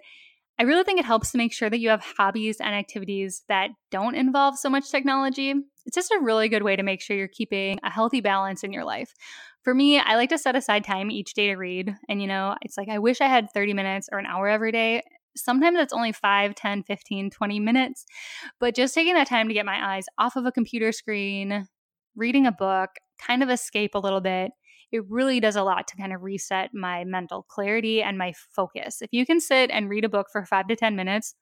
I 0.63 0.65
really 0.65 0.85
think 0.85 1.01
it 1.01 1.05
helps 1.05 1.33
to 1.33 1.39
make 1.39 1.53
sure 1.53 1.69
that 1.69 1.81
you 1.81 1.89
have 1.89 2.05
hobbies 2.17 2.59
and 2.61 2.73
activities 2.73 3.43
that 3.49 3.71
don't 3.91 4.15
involve 4.15 4.57
so 4.57 4.71
much 4.71 4.93
technology. 4.93 5.55
It's 5.87 5.97
just 5.97 6.13
a 6.13 6.21
really 6.23 6.49
good 6.49 6.63
way 6.63 6.77
to 6.77 6.85
make 6.85 7.01
sure 7.01 7.17
you're 7.17 7.27
keeping 7.27 7.81
a 7.83 7.91
healthy 7.91 8.21
balance 8.21 8.63
in 8.63 8.73
your 8.73 8.85
life. 8.85 9.13
For 9.65 9.75
me, 9.75 9.99
I 9.99 10.15
like 10.15 10.29
to 10.31 10.39
set 10.39 10.55
aside 10.55 10.85
time 10.85 11.11
each 11.11 11.35
day 11.35 11.49
to 11.49 11.57
read. 11.57 11.97
And, 12.09 12.23
you 12.23 12.29
know, 12.29 12.55
it's 12.63 12.79
like 12.79 12.89
I 12.89 13.01
wish 13.01 13.21
I 13.21 13.27
had 13.27 13.51
30 13.53 13.75
minutes 13.75 14.09
or 14.13 14.21
an 14.21 14.27
hour 14.27 14.47
every 14.47 14.71
day. 14.71 15.03
Sometimes 15.37 15.81
it's 15.81 15.93
only 15.93 16.13
5, 16.13 16.55
10, 16.55 16.85
15, 16.85 17.31
20 17.31 17.59
minutes. 17.59 18.05
But 18.61 18.77
just 18.77 18.95
taking 18.95 19.15
that 19.15 19.27
time 19.27 19.49
to 19.49 19.55
get 19.55 19.67
my 19.67 19.97
eyes 19.97 20.05
off 20.17 20.37
of 20.37 20.47
a 20.47 20.53
computer 20.53 20.93
screen, 20.93 21.67
reading 22.15 22.47
a 22.47 22.53
book, 22.53 22.91
kind 23.19 23.43
of 23.43 23.51
escape 23.51 23.97
a 23.97 23.99
little 23.99 24.21
bit, 24.21 24.53
it 24.93 25.05
really 25.09 25.41
does 25.41 25.57
a 25.57 25.63
lot 25.63 25.89
to 25.89 25.97
kind 25.97 26.13
of 26.13 26.23
reset 26.23 26.71
my 26.75 27.05
mental 27.05 27.43
clarity 27.43 28.03
and 28.03 28.19
my 28.19 28.35
focus. 28.55 29.01
If 29.01 29.09
you 29.13 29.25
can 29.25 29.41
sit 29.41 29.71
and 29.71 29.89
read 29.89 30.05
a 30.05 30.09
book 30.09 30.27
for 30.31 30.45
five 30.45 30.69
to 30.69 30.77
10 30.77 30.95
minutes, 30.95 31.35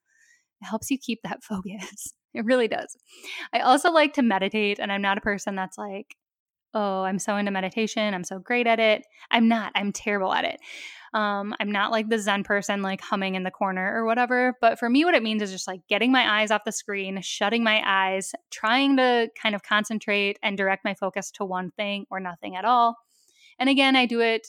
it 0.61 0.65
helps 0.65 0.89
you 0.89 0.97
keep 0.97 1.19
that 1.23 1.43
focus. 1.43 2.13
It 2.33 2.45
really 2.45 2.69
does. 2.69 2.95
I 3.53 3.59
also 3.59 3.91
like 3.91 4.13
to 4.13 4.21
meditate, 4.21 4.79
and 4.79 4.91
I'm 4.91 5.01
not 5.01 5.17
a 5.17 5.21
person 5.21 5.55
that's 5.55 5.77
like, 5.77 6.15
oh, 6.73 7.03
I'm 7.03 7.19
so 7.19 7.35
into 7.35 7.51
meditation. 7.51 8.13
I'm 8.13 8.23
so 8.23 8.39
great 8.39 8.67
at 8.67 8.79
it. 8.79 9.03
I'm 9.29 9.49
not. 9.49 9.73
I'm 9.75 9.91
terrible 9.91 10.33
at 10.33 10.45
it. 10.45 10.61
Um, 11.13 11.53
I'm 11.59 11.69
not 11.69 11.91
like 11.91 12.07
the 12.07 12.17
Zen 12.17 12.45
person, 12.45 12.81
like 12.81 13.01
humming 13.01 13.35
in 13.35 13.43
the 13.43 13.51
corner 13.51 13.93
or 13.93 14.05
whatever. 14.05 14.55
But 14.61 14.79
for 14.79 14.89
me, 14.89 15.03
what 15.03 15.13
it 15.13 15.23
means 15.23 15.41
is 15.41 15.51
just 15.51 15.67
like 15.67 15.81
getting 15.89 16.09
my 16.09 16.39
eyes 16.39 16.51
off 16.51 16.63
the 16.63 16.71
screen, 16.71 17.19
shutting 17.21 17.65
my 17.65 17.81
eyes, 17.85 18.31
trying 18.49 18.95
to 18.95 19.27
kind 19.41 19.53
of 19.53 19.63
concentrate 19.63 20.39
and 20.41 20.57
direct 20.57 20.85
my 20.85 20.93
focus 20.93 21.31
to 21.31 21.43
one 21.43 21.71
thing 21.71 22.05
or 22.09 22.21
nothing 22.21 22.55
at 22.55 22.63
all. 22.63 22.95
And 23.61 23.69
again, 23.69 23.95
I 23.95 24.07
do 24.07 24.21
it 24.21 24.47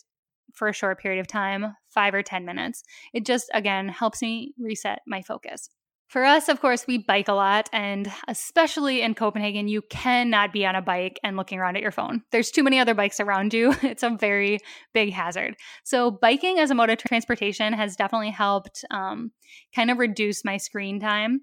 for 0.55 0.69
a 0.69 0.73
short 0.73 0.99
period 0.99 1.21
of 1.21 1.27
time, 1.27 1.77
five 1.91 2.15
or 2.15 2.23
10 2.23 2.47
minutes. 2.47 2.83
It 3.13 3.27
just, 3.27 3.51
again, 3.53 3.91
helps 3.91 4.23
me 4.23 4.55
reset 4.59 5.01
my 5.07 5.21
focus. 5.21 5.69
For 6.09 6.25
us, 6.25 6.49
of 6.49 6.63
course, 6.63 6.87
we 6.87 6.97
bike 6.97 7.29
a 7.29 7.35
lot, 7.35 7.69
and 7.75 8.11
especially 8.27 9.03
in 9.03 9.15
Copenhagen, 9.15 9.69
you 9.69 9.83
cannot 9.83 10.51
be 10.51 10.65
on 10.65 10.75
a 10.75 10.83
bike 10.83 11.21
and 11.23 11.37
looking 11.37 11.59
around 11.59 11.77
at 11.77 11.83
your 11.83 11.91
phone. 11.91 12.23
There's 12.33 12.51
too 12.51 12.63
many 12.63 12.79
other 12.79 12.95
bikes 12.95 13.21
around 13.21 13.53
you. 13.53 13.75
It's 13.83 14.03
a 14.03 14.11
very 14.11 14.61
big 14.95 15.13
hazard. 15.13 15.57
So, 15.85 16.11
biking 16.11 16.59
as 16.59 16.71
a 16.71 16.75
mode 16.75 16.91
of 16.91 16.99
transportation 16.99 17.75
has 17.75 17.97
definitely 17.97 18.31
helped 18.31 18.83
um, 18.91 19.33
kind 19.75 19.91
of 19.91 19.99
reduce 19.99 20.43
my 20.43 20.57
screen 20.57 21.01
time. 21.01 21.43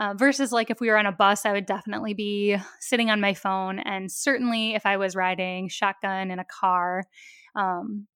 Uh, 0.00 0.14
versus 0.14 0.52
like 0.52 0.70
if 0.70 0.80
we 0.80 0.88
were 0.88 0.96
on 0.96 1.06
a 1.06 1.12
bus, 1.12 1.44
I 1.44 1.52
would 1.52 1.66
definitely 1.66 2.14
be 2.14 2.56
sitting 2.78 3.10
on 3.10 3.20
my 3.20 3.34
phone. 3.34 3.80
And 3.80 4.10
certainly 4.10 4.74
if 4.74 4.86
I 4.86 4.96
was 4.96 5.16
riding 5.16 5.68
shotgun 5.68 6.30
in 6.30 6.38
a 6.38 6.44
car, 6.44 7.02
um, 7.56 8.06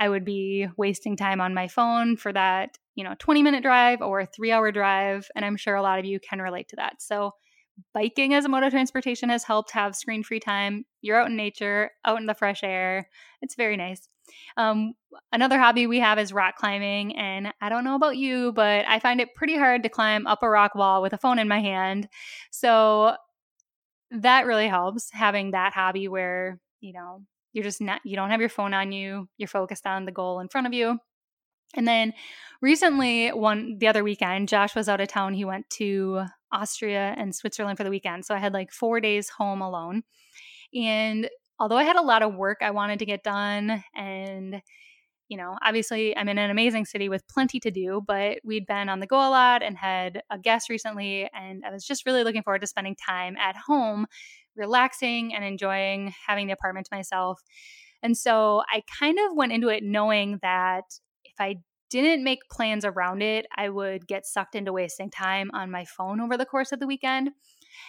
I 0.00 0.08
would 0.08 0.24
be 0.24 0.66
wasting 0.76 1.16
time 1.16 1.40
on 1.40 1.54
my 1.54 1.68
phone 1.68 2.16
for 2.16 2.32
that, 2.32 2.78
you 2.94 3.04
know, 3.04 3.14
20 3.18 3.42
minute 3.42 3.62
drive 3.62 4.00
or 4.00 4.26
three 4.26 4.50
hour 4.50 4.72
drive. 4.72 5.28
And 5.36 5.44
I'm 5.44 5.56
sure 5.56 5.76
a 5.76 5.82
lot 5.82 5.98
of 5.98 6.04
you 6.04 6.18
can 6.18 6.40
relate 6.40 6.68
to 6.70 6.76
that. 6.76 7.02
So, 7.02 7.32
biking 7.94 8.34
as 8.34 8.44
a 8.44 8.48
mode 8.48 8.62
of 8.62 8.72
transportation 8.72 9.28
has 9.28 9.44
helped 9.44 9.70
have 9.72 9.96
screen 9.96 10.22
free 10.22 10.40
time. 10.40 10.84
You're 11.00 11.20
out 11.20 11.28
in 11.28 11.36
nature, 11.36 11.90
out 12.04 12.20
in 12.20 12.26
the 12.26 12.34
fresh 12.34 12.62
air. 12.62 13.08
It's 13.42 13.54
very 13.54 13.76
nice. 13.76 14.08
Um, 14.56 14.94
another 15.32 15.58
hobby 15.58 15.86
we 15.86 16.00
have 16.00 16.18
is 16.18 16.32
rock 16.32 16.56
climbing. 16.56 17.16
And 17.16 17.52
I 17.60 17.68
don't 17.68 17.84
know 17.84 17.94
about 17.96 18.16
you, 18.16 18.52
but 18.52 18.84
I 18.86 18.98
find 19.00 19.20
it 19.20 19.34
pretty 19.34 19.56
hard 19.56 19.82
to 19.82 19.88
climb 19.88 20.26
up 20.26 20.42
a 20.42 20.48
rock 20.48 20.74
wall 20.74 21.02
with 21.02 21.12
a 21.12 21.18
phone 21.18 21.38
in 21.38 21.48
my 21.48 21.60
hand. 21.60 22.08
So, 22.50 23.16
that 24.12 24.46
really 24.46 24.66
helps 24.66 25.08
having 25.12 25.52
that 25.52 25.72
hobby 25.72 26.08
where, 26.08 26.58
you 26.80 26.92
know, 26.92 27.22
you're 27.52 27.64
just 27.64 27.80
not, 27.80 28.00
you 28.04 28.16
don't 28.16 28.30
have 28.30 28.40
your 28.40 28.48
phone 28.48 28.74
on 28.74 28.92
you. 28.92 29.28
You're 29.36 29.48
focused 29.48 29.86
on 29.86 30.04
the 30.04 30.12
goal 30.12 30.40
in 30.40 30.48
front 30.48 30.66
of 30.66 30.72
you. 30.72 30.98
And 31.74 31.86
then 31.86 32.12
recently, 32.60 33.28
one 33.28 33.78
the 33.78 33.86
other 33.86 34.02
weekend, 34.02 34.48
Josh 34.48 34.74
was 34.74 34.88
out 34.88 35.00
of 35.00 35.08
town. 35.08 35.34
He 35.34 35.44
went 35.44 35.70
to 35.70 36.24
Austria 36.52 37.14
and 37.16 37.34
Switzerland 37.34 37.76
for 37.76 37.84
the 37.84 37.90
weekend. 37.90 38.24
So 38.24 38.34
I 38.34 38.38
had 38.38 38.52
like 38.52 38.72
four 38.72 39.00
days 39.00 39.28
home 39.28 39.62
alone. 39.62 40.02
And 40.74 41.28
although 41.58 41.76
I 41.76 41.84
had 41.84 41.96
a 41.96 42.02
lot 42.02 42.22
of 42.22 42.34
work 42.34 42.58
I 42.62 42.70
wanted 42.70 42.98
to 43.00 43.06
get 43.06 43.22
done, 43.22 43.84
and 43.94 44.62
you 45.28 45.36
know, 45.36 45.56
obviously 45.64 46.16
I'm 46.16 46.28
in 46.28 46.38
an 46.38 46.50
amazing 46.50 46.86
city 46.86 47.08
with 47.08 47.26
plenty 47.28 47.60
to 47.60 47.70
do, 47.70 48.02
but 48.04 48.38
we'd 48.44 48.66
been 48.66 48.88
on 48.88 48.98
the 48.98 49.06
go 49.06 49.16
a 49.16 49.30
lot 49.30 49.62
and 49.62 49.78
had 49.78 50.22
a 50.28 50.36
guest 50.36 50.68
recently. 50.68 51.30
And 51.32 51.64
I 51.64 51.70
was 51.70 51.86
just 51.86 52.04
really 52.04 52.24
looking 52.24 52.42
forward 52.42 52.62
to 52.62 52.66
spending 52.66 52.96
time 52.96 53.36
at 53.36 53.54
home 53.56 54.06
relaxing 54.56 55.32
and 55.32 55.44
enjoying 55.44 56.12
having 56.26 56.48
the 56.48 56.52
apartment 56.52 56.88
to 56.90 56.96
myself. 56.96 57.40
And 58.02 58.16
so 58.16 58.62
I 58.68 58.82
kind 58.98 59.18
of 59.20 59.36
went 59.36 59.52
into 59.52 59.68
it 59.68 59.84
knowing 59.84 60.40
that 60.42 60.84
if 61.24 61.34
I 61.38 61.56
didn't 61.90 62.24
make 62.24 62.48
plans 62.50 62.84
around 62.84 63.22
it, 63.22 63.46
I 63.56 63.68
would 63.68 64.06
get 64.06 64.26
sucked 64.26 64.54
into 64.54 64.72
wasting 64.72 65.10
time 65.10 65.50
on 65.52 65.70
my 65.70 65.84
phone 65.84 66.20
over 66.20 66.36
the 66.36 66.46
course 66.46 66.72
of 66.72 66.80
the 66.80 66.86
weekend. 66.86 67.30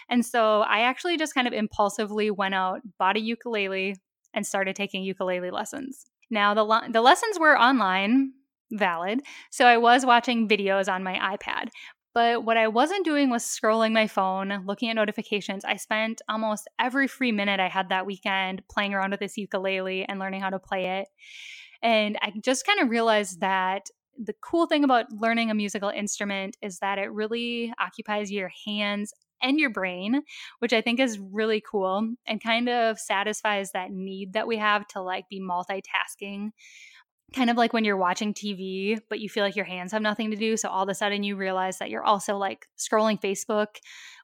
And 0.08 0.24
so 0.24 0.62
I 0.62 0.80
actually 0.80 1.16
just 1.16 1.34
kind 1.34 1.46
of 1.46 1.52
impulsively 1.52 2.30
went 2.30 2.54
out, 2.54 2.80
bought 2.98 3.16
a 3.16 3.20
ukulele, 3.20 3.96
and 4.34 4.46
started 4.46 4.76
taking 4.76 5.02
ukulele 5.02 5.50
lessons. 5.50 6.06
Now, 6.30 6.54
the, 6.54 6.88
the 6.90 7.02
lessons 7.02 7.38
were 7.38 7.58
online, 7.58 8.32
valid. 8.70 9.20
So 9.50 9.66
I 9.66 9.76
was 9.76 10.06
watching 10.06 10.48
videos 10.48 10.90
on 10.92 11.02
my 11.02 11.36
iPad, 11.36 11.68
but 12.14 12.44
what 12.44 12.56
I 12.56 12.68
wasn't 12.68 13.04
doing 13.04 13.30
was 13.30 13.42
scrolling 13.42 13.92
my 13.92 14.06
phone, 14.06 14.64
looking 14.66 14.90
at 14.90 14.96
notifications. 14.96 15.64
I 15.64 15.76
spent 15.76 16.20
almost 16.28 16.68
every 16.78 17.06
free 17.06 17.32
minute 17.32 17.60
I 17.60 17.68
had 17.68 17.88
that 17.88 18.06
weekend 18.06 18.62
playing 18.70 18.94
around 18.94 19.12
with 19.12 19.20
this 19.20 19.36
ukulele 19.36 20.04
and 20.04 20.18
learning 20.18 20.42
how 20.42 20.50
to 20.50 20.58
play 20.58 21.00
it. 21.00 21.08
And 21.82 22.18
I 22.22 22.32
just 22.42 22.66
kind 22.66 22.80
of 22.80 22.90
realized 22.90 23.40
that 23.40 23.88
the 24.18 24.34
cool 24.40 24.66
thing 24.66 24.84
about 24.84 25.06
learning 25.12 25.50
a 25.50 25.54
musical 25.54 25.88
instrument 25.88 26.56
is 26.62 26.78
that 26.78 26.98
it 26.98 27.10
really 27.12 27.72
occupies 27.80 28.30
your 28.30 28.50
hands 28.66 29.12
and 29.42 29.58
your 29.58 29.70
brain, 29.70 30.22
which 30.60 30.72
I 30.72 30.80
think 30.80 31.00
is 31.00 31.18
really 31.18 31.60
cool 31.60 32.14
and 32.26 32.42
kind 32.42 32.68
of 32.68 32.98
satisfies 32.98 33.72
that 33.72 33.90
need 33.90 34.34
that 34.34 34.46
we 34.46 34.58
have 34.58 34.86
to 34.88 35.02
like 35.02 35.28
be 35.28 35.40
multitasking 35.40 36.50
kind 37.32 37.50
of 37.50 37.56
like 37.56 37.72
when 37.72 37.84
you're 37.84 37.96
watching 37.96 38.34
TV, 38.34 39.00
but 39.08 39.18
you 39.18 39.28
feel 39.28 39.44
like 39.44 39.56
your 39.56 39.64
hands 39.64 39.92
have 39.92 40.02
nothing 40.02 40.30
to 40.30 40.36
do. 40.36 40.56
So 40.56 40.68
all 40.68 40.82
of 40.82 40.88
a 40.88 40.94
sudden 40.94 41.22
you 41.22 41.36
realize 41.36 41.78
that 41.78 41.90
you're 41.90 42.04
also 42.04 42.36
like 42.36 42.66
scrolling 42.78 43.20
Facebook 43.20 43.76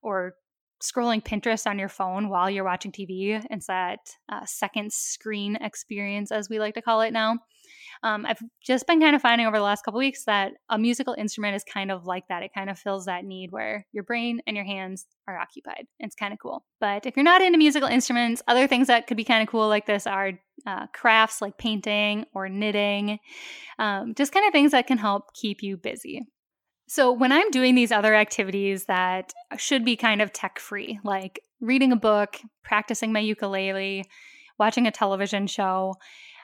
or 0.02 0.34
scrolling 0.82 1.22
Pinterest 1.22 1.66
on 1.66 1.78
your 1.78 1.88
phone 1.88 2.28
while 2.28 2.50
you're 2.50 2.64
watching 2.64 2.92
TV. 2.92 3.44
It's 3.50 3.66
that 3.66 4.00
uh, 4.28 4.44
second 4.44 4.92
screen 4.92 5.56
experience, 5.56 6.30
as 6.30 6.48
we 6.48 6.58
like 6.58 6.74
to 6.74 6.82
call 6.82 7.00
it 7.00 7.12
now. 7.12 7.38
Um, 8.02 8.24
I've 8.26 8.40
just 8.64 8.86
been 8.86 9.00
kind 9.00 9.16
of 9.16 9.22
finding 9.22 9.46
over 9.46 9.56
the 9.56 9.62
last 9.62 9.84
couple 9.84 9.98
weeks 9.98 10.24
that 10.24 10.52
a 10.68 10.78
musical 10.78 11.14
instrument 11.14 11.56
is 11.56 11.64
kind 11.64 11.90
of 11.90 12.06
like 12.06 12.28
that. 12.28 12.42
It 12.42 12.52
kind 12.54 12.70
of 12.70 12.78
fills 12.78 13.06
that 13.06 13.24
need 13.24 13.50
where 13.50 13.86
your 13.92 14.04
brain 14.04 14.40
and 14.46 14.56
your 14.56 14.64
hands 14.64 15.06
are 15.26 15.38
occupied. 15.38 15.86
It's 15.98 16.14
kind 16.14 16.32
of 16.32 16.38
cool. 16.38 16.64
But 16.80 17.06
if 17.06 17.16
you're 17.16 17.24
not 17.24 17.42
into 17.42 17.58
musical 17.58 17.88
instruments, 17.88 18.42
other 18.46 18.66
things 18.66 18.86
that 18.86 19.06
could 19.06 19.16
be 19.16 19.24
kind 19.24 19.42
of 19.42 19.48
cool 19.48 19.68
like 19.68 19.86
this 19.86 20.06
are 20.06 20.32
uh, 20.66 20.86
crafts 20.94 21.42
like 21.42 21.58
painting 21.58 22.24
or 22.34 22.48
knitting, 22.48 23.18
um, 23.78 24.14
just 24.14 24.32
kind 24.32 24.46
of 24.46 24.52
things 24.52 24.72
that 24.72 24.86
can 24.86 24.98
help 24.98 25.34
keep 25.34 25.62
you 25.62 25.76
busy. 25.76 26.26
So, 26.88 27.12
when 27.12 27.32
I'm 27.32 27.50
doing 27.50 27.74
these 27.74 27.92
other 27.92 28.14
activities 28.14 28.86
that 28.86 29.34
should 29.58 29.84
be 29.84 29.94
kind 29.94 30.22
of 30.22 30.32
tech 30.32 30.58
free, 30.58 30.98
like 31.04 31.40
reading 31.60 31.92
a 31.92 31.96
book, 31.96 32.38
practicing 32.64 33.12
my 33.12 33.20
ukulele, 33.20 34.06
watching 34.58 34.86
a 34.86 34.90
television 34.90 35.46
show, 35.46 35.94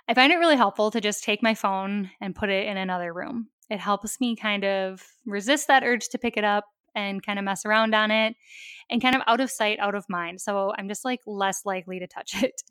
I 0.06 0.12
find 0.12 0.30
it 0.32 0.36
really 0.36 0.56
helpful 0.56 0.90
to 0.90 1.00
just 1.00 1.24
take 1.24 1.42
my 1.42 1.54
phone 1.54 2.10
and 2.20 2.34
put 2.34 2.50
it 2.50 2.66
in 2.66 2.76
another 2.76 3.12
room. 3.12 3.48
It 3.70 3.80
helps 3.80 4.20
me 4.20 4.36
kind 4.36 4.64
of 4.64 5.02
resist 5.24 5.68
that 5.68 5.82
urge 5.82 6.10
to 6.10 6.18
pick 6.18 6.36
it 6.36 6.44
up 6.44 6.66
and 6.94 7.24
kind 7.24 7.38
of 7.38 7.44
mess 7.46 7.64
around 7.64 7.94
on 7.94 8.10
it 8.10 8.36
and 8.90 9.00
kind 9.00 9.16
of 9.16 9.22
out 9.26 9.40
of 9.40 9.50
sight, 9.50 9.78
out 9.80 9.94
of 9.94 10.04
mind. 10.10 10.42
So 10.42 10.74
I'm 10.76 10.88
just 10.88 11.06
like 11.06 11.20
less 11.26 11.62
likely 11.64 11.98
to 12.00 12.06
touch 12.06 12.34
it. 12.42 12.62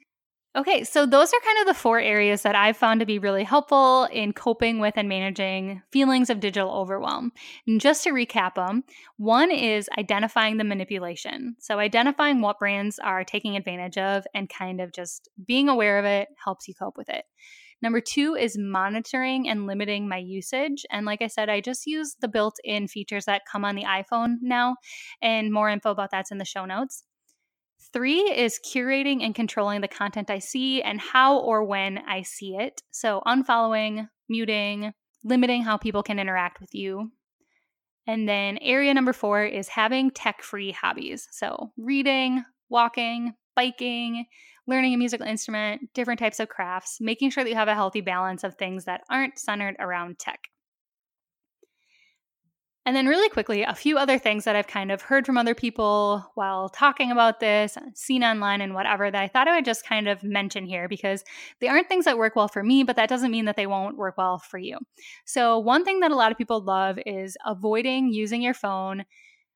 Okay, 0.56 0.84
so 0.84 1.08
those 1.08 1.34
are 1.34 1.40
kind 1.44 1.60
of 1.62 1.66
the 1.66 1.74
four 1.80 2.00
areas 2.00 2.44
that 2.44 2.56
I've 2.56 2.78
found 2.78 3.00
to 3.00 3.08
be 3.08 3.18
really 3.18 3.44
helpful 3.44 4.04
in 4.12 4.34
coping 4.34 4.78
with 4.78 4.94
and 4.98 5.10
managing 5.10 5.82
feelings 5.92 6.30
of 6.30 6.40
digital 6.40 6.72
overwhelm. 6.72 7.32
And 7.66 7.82
just 7.82 8.04
to 8.04 8.12
recap 8.12 8.54
them, 8.54 8.84
one 9.18 9.50
is 9.50 9.90
identifying 9.98 10.58
the 10.58 10.64
manipulation. 10.64 11.56
So, 11.60 11.80
identifying 11.80 12.40
what 12.42 12.60
brands 12.60 13.00
are 13.00 13.24
taking 13.24 13.58
advantage 13.58 13.98
of 13.98 14.26
and 14.36 14.48
kind 14.48 14.80
of 14.80 14.94
just 14.94 15.28
being 15.44 15.70
aware 15.70 15.98
of 15.98 16.06
it 16.06 16.28
helps 16.44 16.68
you 16.68 16.76
cope 16.76 16.98
with 16.98 17.10
it. 17.10 17.26
Number 17.82 18.00
two 18.00 18.36
is 18.36 18.56
monitoring 18.56 19.50
and 19.50 19.66
limiting 19.66 20.08
my 20.08 20.18
usage. 20.18 20.86
And 20.92 21.04
like 21.04 21.24
I 21.24 21.28
said, 21.28 21.50
I 21.50 21.62
just 21.62 21.88
use 21.88 22.16
the 22.22 22.28
built 22.28 22.58
in 22.64 22.88
features 22.88 23.26
that 23.26 23.42
come 23.52 23.66
on 23.66 23.76
the 23.76 23.86
iPhone 23.86 24.36
now, 24.44 24.76
and 25.20 25.52
more 25.52 25.68
info 25.68 25.90
about 25.90 26.12
that's 26.12 26.32
in 26.32 26.38
the 26.38 26.46
show 26.46 26.66
notes. 26.66 27.04
Three 27.94 28.22
is 28.22 28.60
curating 28.66 29.24
and 29.24 29.36
controlling 29.36 29.82
the 29.82 29.88
content 29.88 30.32
I 30.32 30.40
see 30.40 30.82
and 30.82 31.00
how 31.00 31.38
or 31.38 31.64
when 31.64 32.00
I 32.00 32.24
see 32.24 32.56
it. 32.56 32.82
So, 32.90 33.22
unfollowing, 33.28 34.10
muting, 34.28 34.94
limiting 35.24 35.62
how 35.62 35.78
people 35.78 36.02
can 36.02 36.18
interact 36.18 36.60
with 36.60 36.74
you. 36.74 37.12
And 38.08 38.28
then, 38.28 38.58
area 38.58 38.94
number 38.96 39.14
four 39.14 39.46
is 39.46 39.68
having 39.68 40.10
tech 40.10 40.42
free 40.42 40.72
hobbies. 40.72 41.28
So, 41.32 41.72
reading, 41.78 42.44
walking, 42.68 43.36
biking, 43.56 44.26
learning 44.66 44.96
a 44.96 44.98
musical 44.98 45.28
instrument, 45.28 45.94
different 45.94 46.20
types 46.20 46.40
of 46.40 46.50
crafts, 46.50 46.98
making 47.00 47.30
sure 47.30 47.44
that 47.44 47.50
you 47.50 47.56
have 47.56 47.68
a 47.68 47.76
healthy 47.76 48.02
balance 48.02 48.44
of 48.44 48.56
things 48.56 48.86
that 48.86 49.02
aren't 49.10 49.38
centered 49.38 49.76
around 49.80 50.18
tech. 50.18 50.40
And 52.86 52.98
then, 52.98 53.08
really 53.08 53.30
quickly, 53.30 53.64
a 53.64 53.74
few 53.74 53.98
other 53.98 54.20
things 54.20 54.44
that 54.44 54.58
I've 54.58 54.68
kind 54.68 54.92
of 54.92 55.02
heard 55.02 55.26
from 55.26 55.38
other 55.38 55.56
people 55.56 56.30
while 56.36 56.68
talking 56.68 57.12
about 57.12 57.40
this, 57.40 57.78
uh, 57.78 57.82
seen 57.94 58.26
online, 58.26 58.60
and 58.60 58.74
whatever 58.74 59.10
that 59.10 59.22
I 59.22 59.30
thought 59.30 59.48
I 59.48 59.56
would 59.56 59.64
just 59.64 59.86
kind 59.86 60.10
of 60.10 60.22
mention 60.22 60.66
here 60.66 60.90
because 60.90 61.24
they 61.62 61.70
aren't 61.70 61.88
things 61.88 62.04
that 62.04 62.18
work 62.18 62.36
well 62.36 62.50
for 62.50 62.62
me, 62.62 62.84
but 62.84 62.98
that 62.98 63.08
doesn't 63.08 63.32
mean 63.32 63.46
that 63.46 63.56
they 63.56 63.68
won't 63.68 63.98
work 63.98 64.18
well 64.18 64.38
for 64.38 64.58
you. 64.58 64.80
So, 65.24 65.58
one 65.60 65.86
thing 65.86 66.02
that 66.02 66.12
a 66.12 66.16
lot 66.16 66.34
of 66.34 66.38
people 66.38 66.62
love 66.62 67.00
is 67.06 67.38
avoiding 67.46 68.12
using 68.12 68.42
your 68.42 68.54
phone 68.54 69.06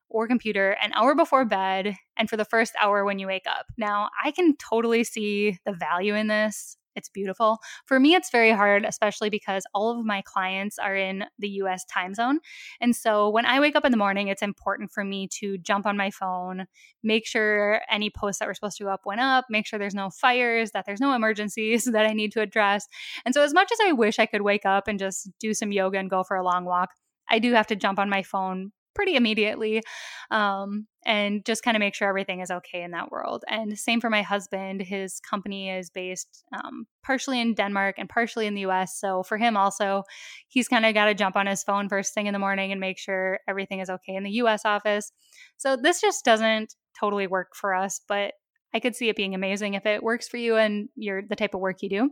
or 0.09 0.25
computer 0.27 0.77
an 0.81 0.93
hour 0.93 1.13
before 1.13 1.43
bed 1.43 1.95
and 2.17 2.29
for 2.29 2.37
the 2.37 2.45
first 2.45 2.73
hour 2.79 3.03
when 3.03 3.19
you 3.19 3.27
wake 3.27 3.45
up. 3.45 3.65
Now, 3.77 4.09
I 4.23 4.31
can 4.31 4.55
totally 4.55 5.03
see 5.03 5.59
the 5.65 5.73
value 5.73 6.15
in 6.15 6.27
this 6.27 6.77
it's 6.97 7.09
beautiful. 7.09 7.59
For 7.85 7.99
me, 7.99 8.15
it's 8.15 8.31
very 8.31 8.51
hard, 8.51 8.83
especially 8.83 9.29
because 9.29 9.63
all 9.73 9.97
of 9.97 10.05
my 10.05 10.21
clients 10.23 10.77
are 10.79 10.95
in 10.95 11.25
the 11.39 11.47
US 11.61 11.85
time 11.85 12.13
zone. 12.13 12.39
And 12.81 12.95
so 12.95 13.29
when 13.29 13.45
I 13.45 13.59
wake 13.59 13.75
up 13.75 13.85
in 13.85 13.91
the 13.91 13.97
morning, 13.97 14.27
it's 14.27 14.41
important 14.41 14.91
for 14.91 15.03
me 15.03 15.29
to 15.39 15.57
jump 15.59 15.85
on 15.85 15.95
my 15.95 16.09
phone, 16.11 16.65
make 17.03 17.25
sure 17.25 17.81
any 17.89 18.09
posts 18.09 18.39
that 18.39 18.47
were 18.47 18.53
supposed 18.53 18.77
to 18.77 18.83
go 18.83 18.89
up 18.89 19.05
went 19.05 19.21
up, 19.21 19.45
make 19.49 19.65
sure 19.65 19.79
there's 19.79 19.95
no 19.95 20.09
fires, 20.09 20.71
that 20.71 20.85
there's 20.85 20.99
no 20.99 21.13
emergencies 21.13 21.85
that 21.93 22.05
I 22.05 22.13
need 22.13 22.31
to 22.33 22.41
address. 22.41 22.87
And 23.23 23.33
so, 23.33 23.43
as 23.43 23.53
much 23.53 23.71
as 23.71 23.77
I 23.85 23.91
wish 23.91 24.19
I 24.19 24.25
could 24.25 24.41
wake 24.41 24.65
up 24.65 24.87
and 24.87 24.99
just 24.99 25.29
do 25.39 25.53
some 25.53 25.71
yoga 25.71 25.99
and 25.99 26.09
go 26.09 26.23
for 26.23 26.35
a 26.35 26.43
long 26.43 26.65
walk, 26.65 26.89
I 27.29 27.39
do 27.39 27.53
have 27.53 27.67
to 27.67 27.75
jump 27.75 27.99
on 27.99 28.09
my 28.09 28.23
phone 28.23 28.71
pretty 28.97 29.15
immediately 29.15 29.83
um, 30.31 30.87
and 31.05 31.45
just 31.45 31.61
kind 31.61 31.77
of 31.77 31.79
make 31.79 31.93
sure 31.93 32.09
everything 32.09 32.39
is 32.39 32.49
okay 32.49 32.81
in 32.81 32.91
that 32.91 33.11
world. 33.11 33.45
And 33.47 33.77
same 33.77 34.01
for 34.01 34.09
my 34.09 34.23
husband. 34.23 34.81
His 34.81 35.19
company 35.19 35.69
is 35.69 35.91
based 35.91 36.43
um, 36.51 36.87
partially 37.03 37.39
in 37.39 37.53
Denmark 37.53 37.95
and 37.99 38.09
partially 38.09 38.47
in 38.47 38.55
the 38.55 38.61
US. 38.61 38.99
So 38.99 39.21
for 39.21 39.37
him 39.37 39.55
also, 39.55 40.03
he's 40.47 40.67
kind 40.67 40.83
of 40.83 40.95
got 40.95 41.05
to 41.05 41.13
jump 41.13 41.35
on 41.35 41.45
his 41.45 41.63
phone 41.63 41.87
first 41.87 42.15
thing 42.15 42.25
in 42.25 42.33
the 42.33 42.39
morning 42.39 42.71
and 42.71 42.81
make 42.81 42.97
sure 42.97 43.39
everything 43.47 43.81
is 43.81 43.89
okay 43.89 44.15
in 44.15 44.23
the 44.23 44.31
US 44.41 44.65
office. 44.65 45.11
So 45.57 45.77
this 45.77 46.01
just 46.01 46.25
doesn't 46.25 46.73
totally 46.99 47.27
work 47.27 47.49
for 47.53 47.75
us, 47.75 48.01
but 48.07 48.33
I 48.73 48.79
could 48.79 48.95
see 48.95 49.09
it 49.09 49.15
being 49.15 49.35
amazing 49.35 49.75
if 49.75 49.85
it 49.85 50.01
works 50.01 50.27
for 50.27 50.37
you 50.37 50.57
and 50.57 50.89
you're 50.95 51.21
the 51.21 51.35
type 51.35 51.53
of 51.53 51.61
work 51.61 51.83
you 51.83 51.89
do. 51.89 52.09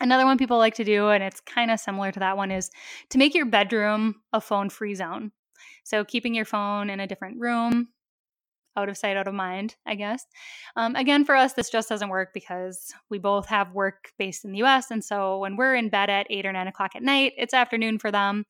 Another 0.00 0.26
one 0.26 0.38
people 0.38 0.58
like 0.58 0.74
to 0.74 0.84
do, 0.84 1.08
and 1.08 1.22
it's 1.22 1.40
kind 1.40 1.70
of 1.70 1.80
similar 1.80 2.12
to 2.12 2.20
that 2.20 2.36
one, 2.36 2.50
is 2.50 2.70
to 3.10 3.18
make 3.18 3.34
your 3.34 3.46
bedroom 3.46 4.16
a 4.32 4.40
phone 4.40 4.68
free 4.68 4.94
zone. 4.94 5.32
So 5.84 6.04
keeping 6.04 6.34
your 6.34 6.44
phone 6.44 6.90
in 6.90 7.00
a 7.00 7.06
different 7.06 7.40
room, 7.40 7.88
out 8.76 8.88
of 8.88 8.96
sight, 8.96 9.16
out 9.16 9.28
of 9.28 9.34
mind, 9.34 9.76
I 9.86 9.94
guess. 9.94 10.24
Um, 10.76 10.96
again, 10.96 11.24
for 11.24 11.36
us, 11.36 11.52
this 11.52 11.70
just 11.70 11.88
doesn't 11.88 12.08
work 12.08 12.30
because 12.34 12.92
we 13.08 13.18
both 13.18 13.46
have 13.46 13.72
work 13.72 14.10
based 14.18 14.44
in 14.44 14.52
the 14.52 14.62
US. 14.62 14.90
And 14.90 15.04
so 15.04 15.38
when 15.38 15.56
we're 15.56 15.74
in 15.74 15.88
bed 15.88 16.10
at 16.10 16.26
eight 16.30 16.46
or 16.46 16.52
nine 16.52 16.66
o'clock 16.66 16.92
at 16.96 17.02
night, 17.02 17.32
it's 17.36 17.54
afternoon 17.54 17.98
for 17.98 18.10
them. 18.10 18.44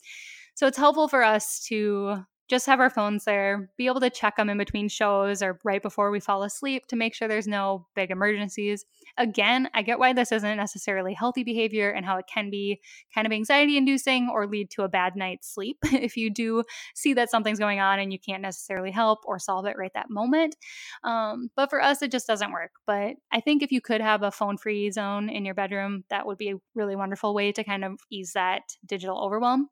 So 0.54 0.66
it's 0.66 0.78
helpful 0.78 1.08
for 1.08 1.22
us 1.22 1.64
to 1.68 2.24
just 2.48 2.66
have 2.66 2.80
our 2.80 2.90
phones 2.90 3.24
there, 3.24 3.70
be 3.78 3.87
able 3.87 4.00
to 4.00 4.11
check 4.11 4.37
them 4.37 4.50
in 4.50 4.59
between 4.59 4.88
shows 4.88 5.42
or 5.42 5.59
right 5.64 5.83
before 5.83 6.11
we 6.11 6.20
fall 6.20 6.42
asleep 6.42 6.87
to 6.88 6.96
make 6.96 7.14
sure 7.14 7.26
there's 7.26 7.48
no 7.48 7.87
big 7.94 8.11
emergencies. 8.11 8.85
Again, 9.16 9.70
I 9.72 9.83
get 9.83 9.98
why 9.98 10.12
this 10.12 10.30
isn't 10.30 10.57
necessarily 10.57 11.14
healthy 11.14 11.42
behavior 11.42 11.90
and 11.90 12.04
how 12.04 12.18
it 12.18 12.26
can 12.33 12.50
be 12.50 12.80
kind 13.14 13.26
of 13.26 13.33
anxiety 13.33 13.78
inducing 13.78 14.28
or 14.28 14.46
lead 14.46 14.70
to 14.72 14.83
a 14.83 14.88
bad 14.88 15.16
night's 15.16 15.52
sleep 15.52 15.78
if 15.85 16.16
you 16.16 16.28
do 16.28 16.64
see 16.94 17.14
that 17.14 17.30
something's 17.30 17.59
going 17.59 17.80
on 17.80 17.98
and 17.98 18.12
you 18.12 18.18
can't 18.18 18.42
necessarily 18.42 18.90
help 18.90 19.20
or 19.24 19.38
solve 19.38 19.64
it 19.64 19.76
right 19.78 19.92
that 19.94 20.11
moment. 20.11 20.57
Um, 21.02 21.50
but 21.57 21.70
for 21.70 21.83
us, 21.83 22.02
it 22.02 22.11
just 22.11 22.26
doesn't 22.26 22.52
work. 22.52 22.72
But 22.87 23.14
I 23.33 23.40
think 23.40 23.62
if 23.62 23.72
you 23.72 23.80
could 23.80 24.02
have 24.02 24.22
a 24.22 24.30
phone 24.30 24.59
free 24.59 24.90
zone 24.90 25.30
in 25.30 25.46
your 25.46 25.54
bedroom, 25.54 26.04
that 26.11 26.26
would 26.26 26.38
be 26.38 26.50
a 26.50 26.57
really 26.74 26.96
wonderful 26.96 27.35
way 27.35 27.52
to 27.52 27.64
kind 27.64 27.85
of 27.85 28.00
ease 28.11 28.33
that 28.35 28.62
digital 28.87 29.18
overwhelm. 29.18 29.70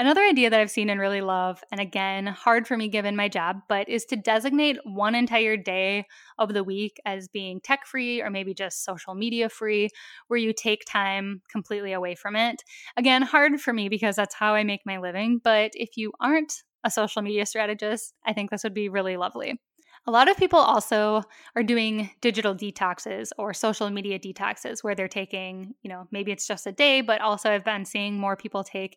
Another 0.00 0.22
idea 0.22 0.48
that 0.48 0.58
I've 0.58 0.70
seen 0.70 0.88
and 0.88 0.98
really 0.98 1.20
love, 1.20 1.62
and 1.70 1.78
again, 1.78 2.26
hard 2.26 2.66
for 2.66 2.74
me 2.74 2.88
given 2.88 3.16
my 3.16 3.28
job, 3.28 3.56
but 3.68 3.86
is 3.86 4.06
to 4.06 4.16
designate 4.16 4.78
one 4.84 5.14
entire 5.14 5.58
day 5.58 6.06
of 6.38 6.54
the 6.54 6.64
week 6.64 6.98
as 7.04 7.28
being 7.28 7.60
tech 7.60 7.84
free 7.84 8.22
or 8.22 8.30
maybe 8.30 8.54
just 8.54 8.82
social 8.82 9.14
media 9.14 9.50
free, 9.50 9.90
where 10.28 10.38
you 10.38 10.54
take 10.54 10.86
time 10.88 11.42
completely 11.52 11.92
away 11.92 12.14
from 12.14 12.34
it. 12.34 12.62
Again, 12.96 13.20
hard 13.20 13.60
for 13.60 13.74
me 13.74 13.90
because 13.90 14.16
that's 14.16 14.34
how 14.34 14.54
I 14.54 14.64
make 14.64 14.80
my 14.86 14.96
living, 14.96 15.38
but 15.44 15.72
if 15.74 15.98
you 15.98 16.12
aren't 16.18 16.62
a 16.82 16.90
social 16.90 17.20
media 17.20 17.44
strategist, 17.44 18.14
I 18.24 18.32
think 18.32 18.50
this 18.50 18.64
would 18.64 18.72
be 18.72 18.88
really 18.88 19.18
lovely. 19.18 19.60
A 20.06 20.10
lot 20.10 20.30
of 20.30 20.38
people 20.38 20.60
also 20.60 21.24
are 21.54 21.62
doing 21.62 22.08
digital 22.22 22.54
detoxes 22.54 23.32
or 23.36 23.52
social 23.52 23.90
media 23.90 24.18
detoxes 24.18 24.82
where 24.82 24.94
they're 24.94 25.08
taking, 25.08 25.74
you 25.82 25.90
know, 25.90 26.08
maybe 26.10 26.32
it's 26.32 26.46
just 26.46 26.66
a 26.66 26.72
day, 26.72 27.02
but 27.02 27.20
also 27.20 27.50
I've 27.50 27.66
been 27.66 27.84
seeing 27.84 28.18
more 28.18 28.34
people 28.34 28.64
take 28.64 28.96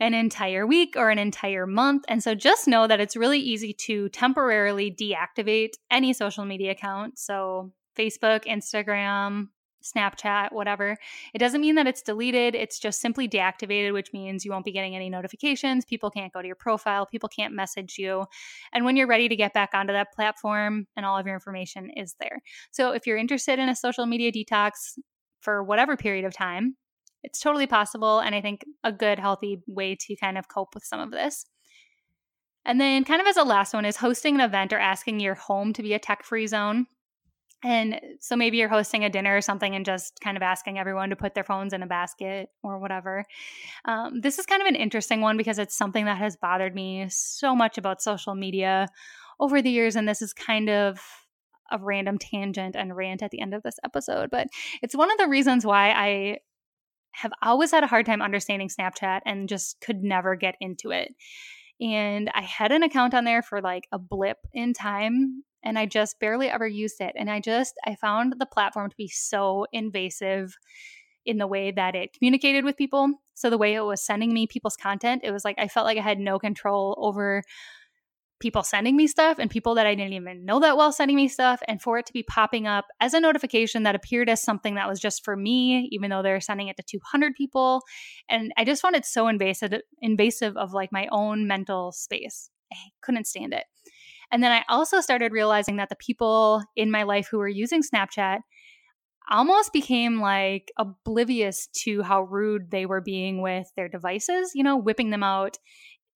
an 0.00 0.14
entire 0.14 0.66
week 0.66 0.94
or 0.96 1.10
an 1.10 1.18
entire 1.18 1.66
month. 1.66 2.04
And 2.08 2.22
so 2.22 2.34
just 2.34 2.66
know 2.66 2.86
that 2.86 3.00
it's 3.00 3.16
really 3.16 3.38
easy 3.38 3.72
to 3.72 4.08
temporarily 4.10 4.90
deactivate 4.90 5.74
any 5.90 6.12
social 6.12 6.44
media 6.44 6.72
account. 6.72 7.18
So 7.18 7.72
Facebook, 7.96 8.44
Instagram, 8.44 9.48
Snapchat, 9.84 10.52
whatever. 10.52 10.96
It 11.34 11.38
doesn't 11.38 11.60
mean 11.60 11.74
that 11.74 11.86
it's 11.86 12.02
deleted. 12.02 12.54
It's 12.54 12.78
just 12.78 13.00
simply 13.00 13.28
deactivated, 13.28 13.92
which 13.92 14.12
means 14.12 14.44
you 14.44 14.50
won't 14.50 14.64
be 14.64 14.72
getting 14.72 14.96
any 14.96 15.10
notifications. 15.10 15.84
People 15.84 16.10
can't 16.10 16.32
go 16.32 16.40
to 16.40 16.46
your 16.46 16.56
profile. 16.56 17.06
People 17.06 17.28
can't 17.28 17.54
message 17.54 17.96
you. 17.98 18.24
And 18.72 18.84
when 18.84 18.96
you're 18.96 19.06
ready 19.06 19.28
to 19.28 19.36
get 19.36 19.52
back 19.52 19.70
onto 19.74 19.92
that 19.92 20.12
platform 20.14 20.86
and 20.96 21.04
all 21.04 21.18
of 21.18 21.26
your 21.26 21.34
information 21.34 21.90
is 21.94 22.16
there. 22.18 22.40
So 22.72 22.92
if 22.92 23.06
you're 23.06 23.18
interested 23.18 23.58
in 23.58 23.68
a 23.68 23.76
social 23.76 24.06
media 24.06 24.32
detox 24.32 24.98
for 25.40 25.62
whatever 25.62 25.96
period 25.96 26.24
of 26.24 26.32
time, 26.32 26.76
it's 27.24 27.40
totally 27.40 27.66
possible. 27.66 28.20
And 28.20 28.34
I 28.34 28.40
think 28.40 28.64
a 28.84 28.92
good, 28.92 29.18
healthy 29.18 29.62
way 29.66 29.96
to 29.96 30.16
kind 30.16 30.38
of 30.38 30.46
cope 30.48 30.74
with 30.74 30.84
some 30.84 31.00
of 31.00 31.10
this. 31.10 31.46
And 32.66 32.80
then, 32.80 33.04
kind 33.04 33.20
of 33.20 33.26
as 33.26 33.36
a 33.36 33.42
last 33.42 33.74
one, 33.74 33.84
is 33.84 33.96
hosting 33.96 34.36
an 34.36 34.40
event 34.40 34.72
or 34.72 34.78
asking 34.78 35.20
your 35.20 35.34
home 35.34 35.72
to 35.72 35.82
be 35.82 35.94
a 35.94 35.98
tech 35.98 36.22
free 36.22 36.46
zone. 36.46 36.86
And 37.62 37.98
so 38.20 38.36
maybe 38.36 38.58
you're 38.58 38.68
hosting 38.68 39.04
a 39.04 39.10
dinner 39.10 39.34
or 39.34 39.40
something 39.40 39.74
and 39.74 39.86
just 39.86 40.20
kind 40.20 40.36
of 40.36 40.42
asking 40.42 40.78
everyone 40.78 41.08
to 41.10 41.16
put 41.16 41.34
their 41.34 41.44
phones 41.44 41.72
in 41.72 41.82
a 41.82 41.86
basket 41.86 42.50
or 42.62 42.78
whatever. 42.78 43.24
Um, 43.86 44.20
this 44.20 44.38
is 44.38 44.44
kind 44.44 44.60
of 44.60 44.68
an 44.68 44.76
interesting 44.76 45.22
one 45.22 45.38
because 45.38 45.58
it's 45.58 45.76
something 45.76 46.04
that 46.04 46.18
has 46.18 46.36
bothered 46.36 46.74
me 46.74 47.06
so 47.08 47.56
much 47.56 47.78
about 47.78 48.02
social 48.02 48.34
media 48.34 48.88
over 49.40 49.62
the 49.62 49.70
years. 49.70 49.96
And 49.96 50.06
this 50.06 50.20
is 50.20 50.34
kind 50.34 50.68
of 50.68 51.00
a 51.70 51.78
random 51.78 52.18
tangent 52.18 52.76
and 52.76 52.94
rant 52.94 53.22
at 53.22 53.30
the 53.30 53.40
end 53.40 53.54
of 53.54 53.62
this 53.62 53.78
episode. 53.82 54.30
But 54.30 54.48
it's 54.82 54.94
one 54.94 55.10
of 55.10 55.16
the 55.16 55.28
reasons 55.28 55.64
why 55.64 55.90
I 55.90 56.38
have 57.14 57.32
always 57.42 57.70
had 57.70 57.84
a 57.84 57.88
hard 57.88 58.06
time 58.06 58.22
understanding 58.22 58.68
Snapchat 58.68 59.20
and 59.24 59.48
just 59.48 59.80
could 59.80 60.02
never 60.02 60.34
get 60.36 60.56
into 60.60 60.90
it. 60.90 61.14
And 61.80 62.30
I 62.34 62.42
had 62.42 62.72
an 62.72 62.82
account 62.82 63.14
on 63.14 63.24
there 63.24 63.42
for 63.42 63.60
like 63.60 63.88
a 63.92 63.98
blip 63.98 64.38
in 64.52 64.72
time 64.72 65.42
and 65.64 65.78
I 65.78 65.86
just 65.86 66.20
barely 66.20 66.48
ever 66.48 66.66
used 66.66 67.00
it. 67.00 67.14
And 67.16 67.30
I 67.30 67.40
just, 67.40 67.74
I 67.86 67.96
found 67.96 68.34
the 68.38 68.46
platform 68.46 68.90
to 68.90 68.96
be 68.96 69.08
so 69.08 69.66
invasive 69.72 70.56
in 71.26 71.38
the 71.38 71.46
way 71.46 71.70
that 71.70 71.94
it 71.94 72.12
communicated 72.12 72.64
with 72.64 72.76
people. 72.76 73.08
So 73.34 73.50
the 73.50 73.58
way 73.58 73.74
it 73.74 73.80
was 73.80 74.04
sending 74.04 74.32
me 74.32 74.46
people's 74.46 74.76
content, 74.76 75.22
it 75.24 75.32
was 75.32 75.44
like 75.44 75.56
I 75.58 75.68
felt 75.68 75.86
like 75.86 75.98
I 75.98 76.02
had 76.02 76.18
no 76.18 76.38
control 76.38 76.94
over 76.98 77.42
people 78.44 78.62
sending 78.62 78.94
me 78.94 79.06
stuff 79.06 79.38
and 79.38 79.50
people 79.50 79.74
that 79.74 79.86
I 79.86 79.94
didn't 79.94 80.12
even 80.12 80.44
know 80.44 80.60
that 80.60 80.76
well 80.76 80.92
sending 80.92 81.16
me 81.16 81.28
stuff, 81.28 81.62
and 81.66 81.80
for 81.80 81.96
it 81.98 82.04
to 82.04 82.12
be 82.12 82.22
popping 82.22 82.66
up 82.66 82.84
as 83.00 83.14
a 83.14 83.20
notification 83.20 83.84
that 83.84 83.94
appeared 83.94 84.28
as 84.28 84.42
something 84.42 84.74
that 84.74 84.86
was 84.86 85.00
just 85.00 85.24
for 85.24 85.34
me, 85.34 85.88
even 85.92 86.10
though 86.10 86.22
they're 86.22 86.42
sending 86.42 86.68
it 86.68 86.76
to 86.76 86.82
200 86.82 87.34
people. 87.34 87.80
And 88.28 88.52
I 88.58 88.64
just 88.66 88.82
found 88.82 88.96
it 88.96 89.06
so 89.06 89.28
invasive, 89.28 89.72
invasive 90.02 90.58
of 90.58 90.74
like 90.74 90.92
my 90.92 91.08
own 91.10 91.46
mental 91.46 91.90
space. 91.90 92.50
I 92.70 92.76
couldn't 93.02 93.26
stand 93.26 93.54
it. 93.54 93.64
And 94.30 94.42
then 94.42 94.52
I 94.52 94.62
also 94.68 95.00
started 95.00 95.32
realizing 95.32 95.76
that 95.76 95.88
the 95.88 95.96
people 95.96 96.62
in 96.76 96.90
my 96.90 97.04
life 97.04 97.28
who 97.30 97.38
were 97.38 97.48
using 97.48 97.82
Snapchat 97.82 98.40
almost 99.30 99.72
became 99.72 100.20
like 100.20 100.70
oblivious 100.78 101.68
to 101.84 102.02
how 102.02 102.24
rude 102.24 102.70
they 102.70 102.84
were 102.84 103.00
being 103.00 103.40
with 103.40 103.72
their 103.74 103.88
devices, 103.88 104.52
you 104.54 104.62
know, 104.62 104.76
whipping 104.76 105.08
them 105.08 105.22
out 105.22 105.56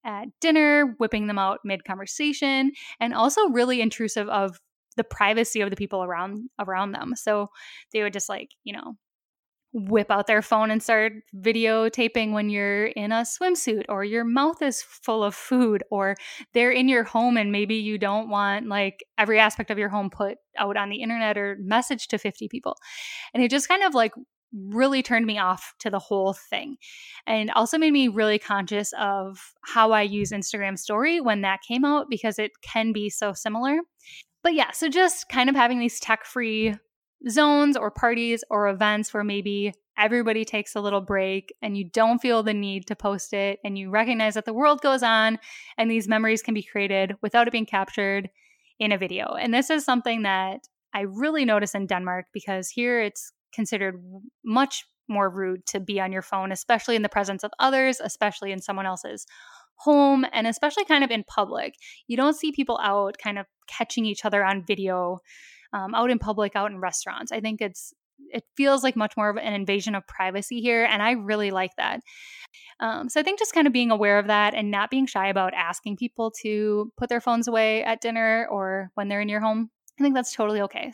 at 0.04 0.28
dinner, 0.40 0.94
whipping 0.98 1.26
them 1.26 1.38
out 1.38 1.60
mid 1.64 1.84
conversation, 1.84 2.72
and 3.00 3.14
also 3.14 3.48
really 3.48 3.80
intrusive 3.80 4.28
of 4.28 4.58
the 4.96 5.04
privacy 5.04 5.60
of 5.60 5.70
the 5.70 5.76
people 5.76 6.02
around 6.02 6.48
around 6.58 6.92
them. 6.92 7.14
So 7.16 7.48
they 7.92 8.02
would 8.02 8.12
just 8.12 8.28
like, 8.28 8.50
you 8.64 8.72
know, 8.72 8.96
whip 9.72 10.10
out 10.10 10.26
their 10.26 10.42
phone 10.42 10.70
and 10.70 10.82
start 10.82 11.12
videotaping 11.36 12.32
when 12.32 12.48
you're 12.48 12.86
in 12.86 13.12
a 13.12 13.22
swimsuit 13.22 13.84
or 13.88 14.02
your 14.02 14.24
mouth 14.24 14.62
is 14.62 14.82
full 14.82 15.22
of 15.22 15.34
food 15.34 15.82
or 15.90 16.16
they're 16.54 16.70
in 16.70 16.88
your 16.88 17.04
home 17.04 17.36
and 17.36 17.52
maybe 17.52 17.74
you 17.74 17.98
don't 17.98 18.30
want 18.30 18.66
like 18.66 19.04
every 19.18 19.38
aspect 19.38 19.70
of 19.70 19.78
your 19.78 19.90
home 19.90 20.08
put 20.08 20.38
out 20.56 20.76
on 20.76 20.88
the 20.88 21.02
internet 21.02 21.36
or 21.36 21.56
message 21.60 22.08
to 22.08 22.18
50 22.18 22.48
people. 22.48 22.76
And 23.34 23.42
it 23.42 23.50
just 23.50 23.68
kind 23.68 23.82
of 23.82 23.94
like 23.94 24.12
really 24.52 25.02
turned 25.02 25.26
me 25.26 25.38
off 25.38 25.74
to 25.80 25.90
the 25.90 25.98
whole 25.98 26.32
thing 26.32 26.76
and 27.26 27.50
also 27.50 27.78
made 27.78 27.92
me 27.92 28.08
really 28.08 28.38
conscious 28.38 28.92
of 28.98 29.52
how 29.62 29.92
I 29.92 30.02
use 30.02 30.32
Instagram 30.32 30.78
story 30.78 31.20
when 31.20 31.42
that 31.42 31.60
came 31.66 31.84
out 31.84 32.06
because 32.08 32.38
it 32.38 32.52
can 32.62 32.92
be 32.92 33.10
so 33.10 33.32
similar. 33.32 33.78
But 34.42 34.54
yeah, 34.54 34.70
so 34.70 34.88
just 34.88 35.28
kind 35.28 35.50
of 35.50 35.56
having 35.56 35.78
these 35.78 36.00
tech 36.00 36.24
free 36.24 36.76
zones 37.28 37.76
or 37.76 37.90
parties 37.90 38.44
or 38.50 38.68
events 38.68 39.12
where 39.12 39.24
maybe 39.24 39.74
everybody 39.98 40.44
takes 40.44 40.76
a 40.76 40.80
little 40.80 41.00
break 41.00 41.52
and 41.60 41.76
you 41.76 41.90
don't 41.90 42.20
feel 42.20 42.42
the 42.42 42.54
need 42.54 42.86
to 42.86 42.94
post 42.94 43.32
it 43.32 43.58
and 43.64 43.76
you 43.76 43.90
recognize 43.90 44.34
that 44.34 44.44
the 44.44 44.54
world 44.54 44.80
goes 44.80 45.02
on 45.02 45.38
and 45.76 45.90
these 45.90 46.06
memories 46.06 46.40
can 46.40 46.54
be 46.54 46.62
created 46.62 47.16
without 47.20 47.48
it 47.48 47.52
being 47.52 47.66
captured 47.66 48.30
in 48.78 48.92
a 48.92 48.98
video. 48.98 49.34
And 49.34 49.52
this 49.52 49.70
is 49.70 49.84
something 49.84 50.22
that 50.22 50.68
I 50.94 51.00
really 51.00 51.44
notice 51.44 51.74
in 51.74 51.86
Denmark 51.86 52.26
because 52.32 52.70
here 52.70 53.00
it's 53.02 53.32
considered 53.52 54.02
much 54.44 54.84
more 55.08 55.30
rude 55.30 55.64
to 55.66 55.80
be 55.80 56.00
on 56.00 56.12
your 56.12 56.22
phone, 56.22 56.52
especially 56.52 56.96
in 56.96 57.02
the 57.02 57.08
presence 57.08 57.42
of 57.42 57.50
others, 57.58 58.00
especially 58.00 58.52
in 58.52 58.60
someone 58.60 58.86
else's 58.86 59.26
home, 59.76 60.26
and 60.32 60.46
especially 60.46 60.84
kind 60.84 61.04
of 61.04 61.10
in 61.10 61.24
public. 61.24 61.74
You 62.06 62.16
don't 62.16 62.36
see 62.36 62.52
people 62.52 62.78
out 62.82 63.16
kind 63.22 63.38
of 63.38 63.46
catching 63.68 64.04
each 64.04 64.24
other 64.24 64.44
on 64.44 64.64
video 64.66 65.18
um, 65.72 65.94
out 65.94 66.10
in 66.10 66.18
public, 66.18 66.56
out 66.56 66.70
in 66.70 66.80
restaurants. 66.80 67.32
I 67.32 67.40
think 67.40 67.60
it's 67.60 67.92
it 68.30 68.44
feels 68.56 68.82
like 68.82 68.96
much 68.96 69.16
more 69.16 69.30
of 69.30 69.36
an 69.36 69.54
invasion 69.54 69.94
of 69.94 70.06
privacy 70.06 70.60
here. 70.60 70.84
And 70.84 71.02
I 71.02 71.12
really 71.12 71.50
like 71.50 71.70
that. 71.76 72.00
Um, 72.80 73.08
so 73.08 73.20
I 73.20 73.22
think 73.22 73.38
just 73.38 73.54
kind 73.54 73.66
of 73.66 73.72
being 73.72 73.90
aware 73.90 74.18
of 74.18 74.26
that 74.26 74.54
and 74.54 74.70
not 74.70 74.90
being 74.90 75.06
shy 75.06 75.28
about 75.28 75.54
asking 75.54 75.96
people 75.96 76.32
to 76.42 76.92
put 76.96 77.08
their 77.08 77.20
phones 77.20 77.48
away 77.48 77.84
at 77.84 78.00
dinner 78.00 78.46
or 78.50 78.90
when 78.94 79.08
they're 79.08 79.20
in 79.20 79.28
your 79.28 79.40
home, 79.40 79.70
I 79.98 80.02
think 80.02 80.14
that's 80.14 80.34
totally 80.34 80.60
okay. 80.62 80.92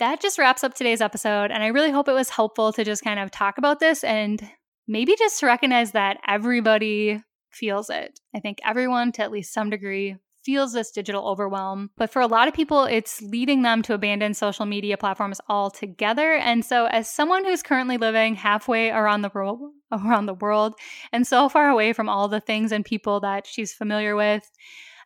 That 0.00 0.22
just 0.22 0.38
wraps 0.38 0.64
up 0.64 0.72
today's 0.72 1.02
episode. 1.02 1.50
And 1.50 1.62
I 1.62 1.66
really 1.66 1.90
hope 1.90 2.08
it 2.08 2.14
was 2.14 2.30
helpful 2.30 2.72
to 2.72 2.84
just 2.84 3.04
kind 3.04 3.20
of 3.20 3.30
talk 3.30 3.58
about 3.58 3.80
this 3.80 4.02
and 4.02 4.42
maybe 4.88 5.14
just 5.18 5.40
to 5.40 5.46
recognize 5.46 5.92
that 5.92 6.16
everybody 6.26 7.22
feels 7.50 7.90
it. 7.90 8.18
I 8.34 8.40
think 8.40 8.60
everyone, 8.64 9.12
to 9.12 9.22
at 9.22 9.30
least 9.30 9.52
some 9.52 9.68
degree, 9.68 10.16
feels 10.42 10.72
this 10.72 10.90
digital 10.90 11.28
overwhelm. 11.28 11.90
But 11.98 12.10
for 12.10 12.22
a 12.22 12.26
lot 12.26 12.48
of 12.48 12.54
people, 12.54 12.84
it's 12.84 13.20
leading 13.20 13.60
them 13.60 13.82
to 13.82 13.92
abandon 13.92 14.32
social 14.32 14.64
media 14.64 14.96
platforms 14.96 15.38
altogether. 15.50 16.32
And 16.32 16.64
so, 16.64 16.86
as 16.86 17.10
someone 17.10 17.44
who's 17.44 17.62
currently 17.62 17.98
living 17.98 18.36
halfway 18.36 18.88
around 18.90 19.20
the 19.20 19.30
world, 19.34 19.60
around 19.92 20.24
the 20.24 20.34
world, 20.34 20.76
and 21.12 21.26
so 21.26 21.50
far 21.50 21.68
away 21.68 21.92
from 21.92 22.08
all 22.08 22.26
the 22.26 22.40
things 22.40 22.72
and 22.72 22.86
people 22.86 23.20
that 23.20 23.46
she's 23.46 23.74
familiar 23.74 24.16
with, 24.16 24.50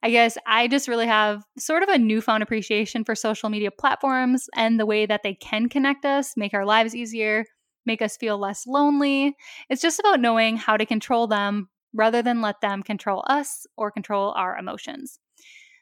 I 0.04 0.10
guess 0.10 0.36
I 0.46 0.68
just 0.68 0.86
really 0.86 1.06
have 1.06 1.44
sort 1.58 1.82
of 1.82 1.88
a 1.88 1.96
newfound 1.98 2.42
appreciation 2.42 3.04
for 3.04 3.14
social 3.14 3.48
media 3.48 3.70
platforms 3.70 4.50
and 4.54 4.78
the 4.78 4.84
way 4.84 5.06
that 5.06 5.22
they 5.22 5.32
can 5.34 5.70
connect 5.70 6.04
us, 6.04 6.36
make 6.36 6.52
our 6.52 6.66
lives 6.66 6.94
easier, 6.94 7.46
make 7.86 8.02
us 8.02 8.18
feel 8.18 8.36
less 8.36 8.66
lonely. 8.66 9.34
It's 9.70 9.80
just 9.80 9.98
about 9.98 10.20
knowing 10.20 10.58
how 10.58 10.76
to 10.76 10.84
control 10.84 11.26
them 11.26 11.70
rather 11.94 12.20
than 12.20 12.42
let 12.42 12.60
them 12.60 12.82
control 12.82 13.24
us 13.28 13.66
or 13.78 13.90
control 13.90 14.32
our 14.32 14.58
emotions. 14.58 15.18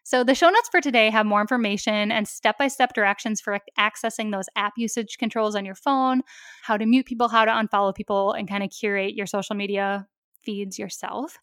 So, 0.04 0.24
the 0.24 0.36
show 0.36 0.50
notes 0.50 0.68
for 0.70 0.80
today 0.80 1.10
have 1.10 1.26
more 1.26 1.40
information 1.40 2.12
and 2.12 2.28
step 2.28 2.58
by 2.58 2.68
step 2.68 2.92
directions 2.92 3.40
for 3.40 3.58
accessing 3.78 4.32
those 4.32 4.46
app 4.56 4.74
usage 4.76 5.18
controls 5.18 5.56
on 5.56 5.64
your 5.64 5.76
phone, 5.76 6.22
how 6.62 6.76
to 6.76 6.86
mute 6.86 7.06
people, 7.06 7.28
how 7.28 7.44
to 7.44 7.50
unfollow 7.52 7.94
people, 7.94 8.32
and 8.32 8.48
kind 8.48 8.62
of 8.64 8.70
curate 8.70 9.14
your 9.14 9.26
social 9.26 9.56
media 9.56 10.06
feeds 10.44 10.78
yourself. 10.78 11.38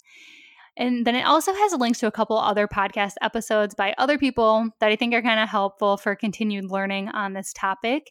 And 0.79 1.05
then 1.05 1.13
it 1.13 1.25
also 1.25 1.53
has 1.53 1.73
links 1.73 1.99
to 1.99 2.07
a 2.07 2.11
couple 2.11 2.39
other 2.39 2.65
podcast 2.65 3.15
episodes 3.21 3.75
by 3.75 3.93
other 3.97 4.17
people 4.17 4.69
that 4.79 4.89
I 4.91 4.95
think 4.95 5.13
are 5.13 5.21
kind 5.21 5.41
of 5.41 5.49
helpful 5.49 5.97
for 5.97 6.15
continued 6.15 6.71
learning 6.71 7.09
on 7.09 7.33
this 7.33 7.51
topic, 7.51 8.07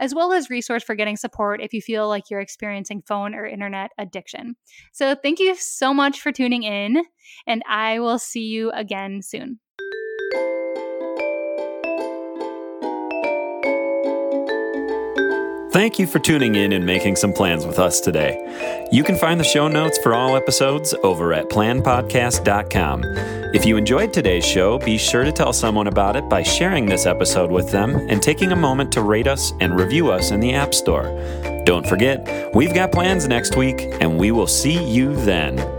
as 0.00 0.14
well 0.14 0.32
as 0.32 0.48
resource 0.48 0.82
for 0.82 0.94
getting 0.94 1.16
support 1.16 1.60
if 1.60 1.74
you 1.74 1.82
feel 1.82 2.08
like 2.08 2.30
you're 2.30 2.40
experiencing 2.40 3.02
phone 3.06 3.34
or 3.34 3.44
internet 3.46 3.90
addiction. 3.98 4.56
So 4.92 5.14
thank 5.14 5.38
you 5.38 5.54
so 5.56 5.92
much 5.92 6.20
for 6.20 6.32
tuning 6.32 6.62
in, 6.62 7.04
and 7.46 7.62
I 7.68 8.00
will 8.00 8.18
see 8.18 8.46
you 8.46 8.70
again 8.72 9.20
soon. 9.20 9.60
Thank 15.76 15.98
you 15.98 16.06
for 16.06 16.18
tuning 16.20 16.54
in 16.54 16.72
and 16.72 16.86
making 16.86 17.16
some 17.16 17.34
plans 17.34 17.66
with 17.66 17.78
us 17.78 18.00
today. 18.00 18.88
You 18.90 19.04
can 19.04 19.14
find 19.14 19.38
the 19.38 19.44
show 19.44 19.68
notes 19.68 19.98
for 19.98 20.14
all 20.14 20.34
episodes 20.34 20.94
over 21.02 21.34
at 21.34 21.50
planpodcast.com. 21.50 23.04
If 23.54 23.66
you 23.66 23.76
enjoyed 23.76 24.10
today's 24.10 24.46
show, 24.46 24.78
be 24.78 24.96
sure 24.96 25.22
to 25.22 25.32
tell 25.32 25.52
someone 25.52 25.86
about 25.86 26.16
it 26.16 26.26
by 26.30 26.42
sharing 26.42 26.86
this 26.86 27.04
episode 27.04 27.50
with 27.50 27.72
them 27.72 27.94
and 28.08 28.22
taking 28.22 28.52
a 28.52 28.56
moment 28.56 28.90
to 28.92 29.02
rate 29.02 29.26
us 29.26 29.52
and 29.60 29.78
review 29.78 30.10
us 30.10 30.30
in 30.30 30.40
the 30.40 30.54
App 30.54 30.72
Store. 30.72 31.12
Don't 31.66 31.86
forget, 31.86 32.54
we've 32.54 32.72
got 32.72 32.90
plans 32.90 33.28
next 33.28 33.54
week, 33.54 33.82
and 34.00 34.16
we 34.16 34.30
will 34.30 34.46
see 34.46 34.82
you 34.82 35.14
then. 35.26 35.75